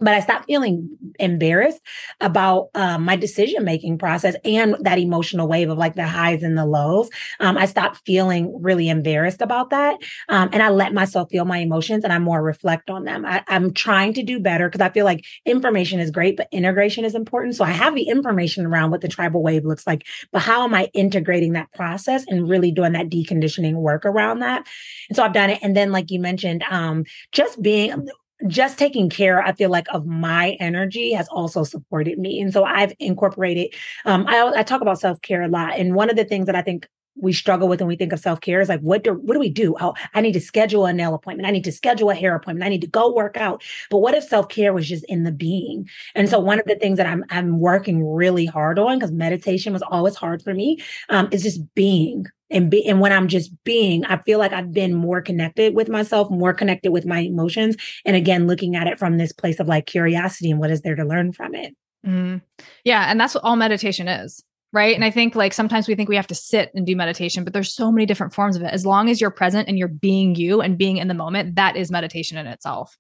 [0.02, 1.80] but I stopped feeling embarrassed
[2.20, 6.58] about um, my decision making process and that emotional wave of like the highs and
[6.58, 7.08] the lows.
[7.40, 9.96] Um, I stopped feeling really embarrassed about that.
[10.28, 13.24] Um, and I let myself feel my emotions and I more reflect on them.
[13.24, 17.04] I, I'm trying to do better because I feel like information is great, but integration
[17.04, 17.54] is important.
[17.54, 20.74] So I have the information around what the tribal wave looks like, but how am
[20.74, 24.66] I integrating that process and really doing that deconditioning work around that?
[25.08, 25.60] And so I've done it.
[25.62, 28.08] And then, like you mentioned, um, just being
[28.47, 32.40] just taking care, I feel like, of my energy has also supported me.
[32.40, 33.74] And so I've incorporated,
[34.05, 35.78] um, I, I talk about self care a lot.
[35.78, 36.89] And one of the things that I think
[37.20, 39.51] we struggle with when we think of self-care is like what do what do we
[39.51, 42.34] do oh i need to schedule a nail appointment i need to schedule a hair
[42.34, 45.32] appointment i need to go work out but what if self-care was just in the
[45.32, 49.12] being and so one of the things that i'm i'm working really hard on because
[49.12, 50.78] meditation was always hard for me
[51.10, 54.72] um, is just being and be and when I'm just being, I feel like I've
[54.72, 57.76] been more connected with myself, more connected with my emotions.
[58.05, 60.94] And again, looking at it from this place of like curiosity and what is there
[60.94, 61.74] to learn from it.
[62.06, 62.43] Mm.
[62.84, 63.10] Yeah.
[63.10, 64.44] And that's what all meditation is.
[64.73, 64.94] Right.
[64.94, 67.53] And I think like sometimes we think we have to sit and do meditation, but
[67.53, 68.73] there's so many different forms of it.
[68.73, 71.77] As long as you're present and you're being you and being in the moment, that
[71.77, 72.97] is meditation in itself.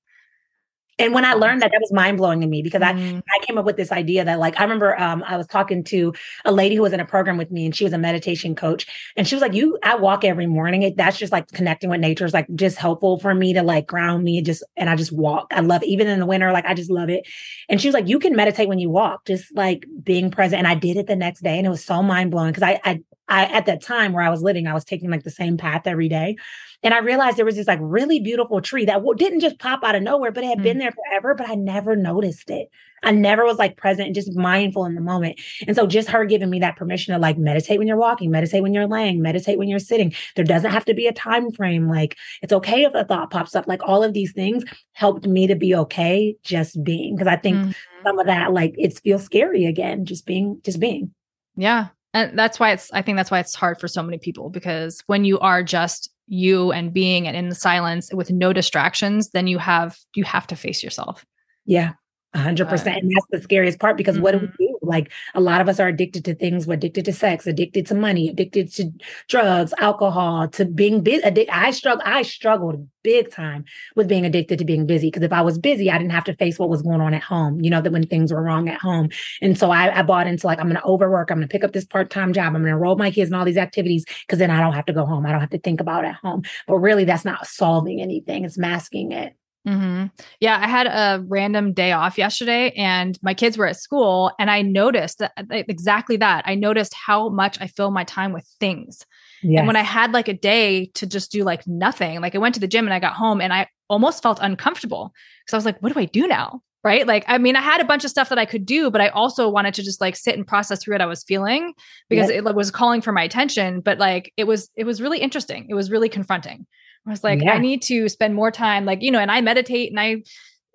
[0.98, 3.16] And when I learned that, that was mind blowing to me because mm.
[3.16, 5.82] I, I came up with this idea that like I remember um, I was talking
[5.84, 6.12] to
[6.44, 8.86] a lady who was in a program with me and she was a meditation coach
[9.16, 10.82] and she was like, "You, I walk every morning.
[10.82, 13.86] It, that's just like connecting with nature is like just helpful for me to like
[13.86, 15.46] ground me and just and I just walk.
[15.50, 15.88] I love it.
[15.88, 16.52] even in the winter.
[16.52, 17.26] Like I just love it."
[17.68, 20.68] And she was like, "You can meditate when you walk, just like being present." And
[20.68, 23.00] I did it the next day and it was so mind blowing because I, I
[23.28, 25.86] I at that time where I was living, I was taking like the same path
[25.86, 26.36] every day.
[26.82, 29.94] And I realized there was this like really beautiful tree that didn't just pop out
[29.94, 30.64] of nowhere, but it had mm.
[30.64, 32.70] been there forever, but I never noticed it.
[33.04, 35.40] I never was like present and just mindful in the moment.
[35.66, 38.62] And so just her giving me that permission to like meditate when you're walking, meditate
[38.62, 40.14] when you're laying, meditate when you're sitting.
[40.36, 41.88] There doesn't have to be a time frame.
[41.88, 43.66] Like it's okay if a thought pops up.
[43.66, 47.16] Like all of these things helped me to be okay just being.
[47.16, 47.70] Cause I think mm-hmm.
[48.04, 51.12] some of that, like it feels scary again, just being, just being.
[51.56, 51.88] Yeah.
[52.14, 55.02] And that's why it's, I think that's why it's hard for so many people because
[55.06, 59.46] when you are just you and being and in the silence with no distractions, then
[59.46, 61.24] you have, you have to face yourself.
[61.66, 61.92] Yeah
[62.34, 63.02] hundred percent.
[63.02, 64.22] And that's the scariest part because mm-hmm.
[64.22, 64.56] what do we mm-hmm.
[64.58, 64.71] do?
[64.92, 66.66] Like a lot of us are addicted to things.
[66.66, 68.90] We're addicted to sex, addicted to money, addicted to
[69.28, 71.48] drugs, alcohol, to being busy.
[71.50, 72.02] I struggle.
[72.04, 73.64] I struggled big time
[73.96, 76.36] with being addicted to being busy because if I was busy, I didn't have to
[76.36, 77.60] face what was going on at home.
[77.60, 79.08] You know that when things were wrong at home,
[79.40, 81.30] and so I, I bought into like I'm going to overwork.
[81.30, 82.46] I'm going to pick up this part time job.
[82.46, 84.86] I'm going to enroll my kids in all these activities because then I don't have
[84.86, 85.26] to go home.
[85.26, 86.42] I don't have to think about at home.
[86.66, 88.44] But really, that's not solving anything.
[88.44, 89.34] It's masking it.
[89.66, 90.06] Mm-hmm.
[90.40, 94.50] Yeah, I had a random day off yesterday and my kids were at school and
[94.50, 96.42] I noticed that, exactly that.
[96.46, 99.06] I noticed how much I fill my time with things.
[99.42, 99.60] Yes.
[99.60, 102.54] And when I had like a day to just do like nothing, like I went
[102.54, 105.12] to the gym and I got home and I almost felt uncomfortable
[105.44, 106.60] because I was like, what do I do now?
[106.84, 107.06] Right.
[107.06, 109.08] Like, I mean, I had a bunch of stuff that I could do, but I
[109.10, 111.74] also wanted to just like sit and process through what I was feeling
[112.08, 112.42] because yes.
[112.44, 113.80] it was calling for my attention.
[113.80, 115.66] But like, it was, it was really interesting.
[115.68, 116.66] It was really confronting.
[117.06, 117.54] I was like, yeah.
[117.54, 120.22] I need to spend more time, like, you know, and I meditate and I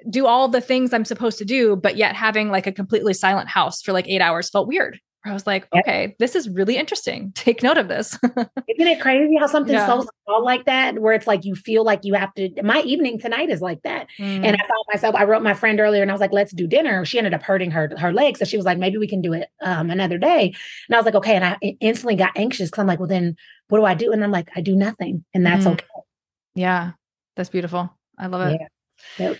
[0.09, 3.49] do all the things I'm supposed to do, but yet having like a completely silent
[3.49, 4.99] house for like eight hours felt weird.
[5.25, 5.83] I was like, yep.
[5.83, 7.31] okay, this is really interesting.
[7.35, 8.17] Take note of this.
[8.23, 9.85] Isn't it crazy how something yeah.
[9.85, 12.49] so small like that, where it's like you feel like you have to?
[12.63, 14.25] My evening tonight is like that, mm.
[14.25, 15.15] and I found myself.
[15.15, 17.43] I wrote my friend earlier, and I was like, "Let's do dinner." She ended up
[17.43, 20.17] hurting her her leg, so she was like, "Maybe we can do it um, another
[20.17, 20.53] day."
[20.87, 23.35] And I was like, "Okay," and I instantly got anxious because I'm like, "Well, then
[23.67, 25.73] what do I do?" And I'm like, "I do nothing," and that's mm.
[25.73, 25.85] okay.
[26.57, 26.93] Yeah,
[27.35, 27.95] that's beautiful.
[28.17, 28.59] I love it.
[28.59, 29.27] Yeah.
[29.29, 29.37] Yep.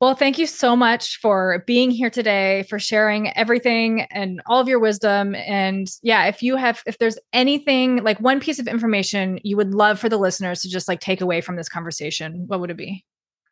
[0.00, 4.66] Well, thank you so much for being here today, for sharing everything and all of
[4.66, 5.36] your wisdom.
[5.36, 9.72] And yeah, if you have, if there's anything like one piece of information you would
[9.72, 12.76] love for the listeners to just like take away from this conversation, what would it
[12.76, 13.04] be?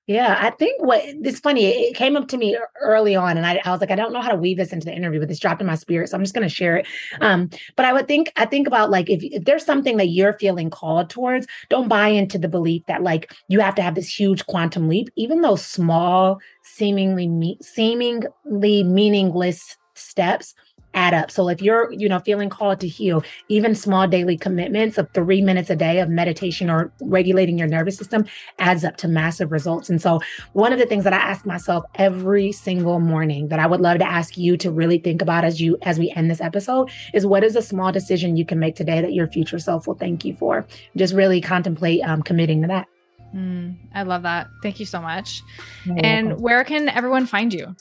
[0.08, 3.60] Yeah, I think what it's funny, it came up to me early on, and I,
[3.64, 5.38] I was like, I don't know how to weave this into the interview, but this
[5.38, 6.08] dropped in my spirit.
[6.08, 6.86] So I'm just going to share it.
[7.20, 10.32] Um, but I would think, I think about like, if, if there's something that you're
[10.32, 14.08] feeling called towards, don't buy into the belief that like you have to have this
[14.08, 20.54] huge quantum leap, even though small, seemingly, me- seemingly meaningless steps
[20.94, 21.30] add up.
[21.30, 25.40] So if you're, you know, feeling called to heal, even small daily commitments of three
[25.40, 28.26] minutes a day of meditation or regulating your nervous system
[28.58, 29.90] adds up to massive results.
[29.90, 30.20] And so
[30.52, 33.98] one of the things that I ask myself every single morning that I would love
[33.98, 37.26] to ask you to really think about as you as we end this episode is
[37.26, 40.24] what is a small decision you can make today that your future self will thank
[40.24, 40.66] you for?
[40.96, 42.86] Just really contemplate um, committing to that.
[43.34, 44.48] Mm, I love that.
[44.62, 45.42] Thank you so much.
[45.86, 46.42] You're and welcome.
[46.42, 47.74] where can everyone find you?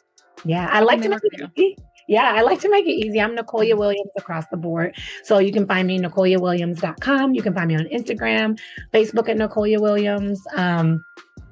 [0.46, 1.20] Yeah, I like to
[1.56, 1.78] easy.
[2.12, 3.22] Yeah, I like to make it easy.
[3.22, 4.98] I'm Nicolya Williams across the board.
[5.24, 7.34] So you can find me NicolyaWilliams.com.
[7.34, 8.60] You can find me on Instagram,
[8.94, 10.46] Facebook at Nicolya Williams.
[10.54, 11.06] Um,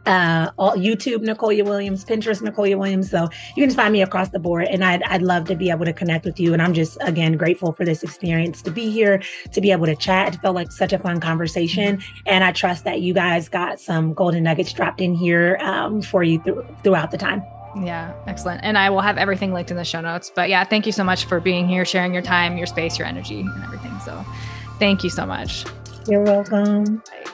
[0.06, 3.10] uh, all, YouTube, Nicolya Williams, Pinterest, Nicolya Williams.
[3.10, 4.68] So you can just find me across the board.
[4.70, 6.52] And I'd, I'd love to be able to connect with you.
[6.52, 9.22] And I'm just, again, grateful for this experience to be here,
[9.54, 10.36] to be able to chat.
[10.36, 12.02] It felt like such a fun conversation.
[12.26, 16.22] And I trust that you guys got some golden nuggets dropped in here um, for
[16.22, 17.44] you th- throughout the time.
[17.76, 18.62] Yeah, excellent.
[18.64, 20.32] And I will have everything linked in the show notes.
[20.34, 23.08] But yeah, thank you so much for being here, sharing your time, your space, your
[23.08, 23.98] energy, and everything.
[24.00, 24.26] So
[24.80, 25.66] thank you so much.
[26.08, 26.98] You're welcome.
[26.98, 27.32] Bye.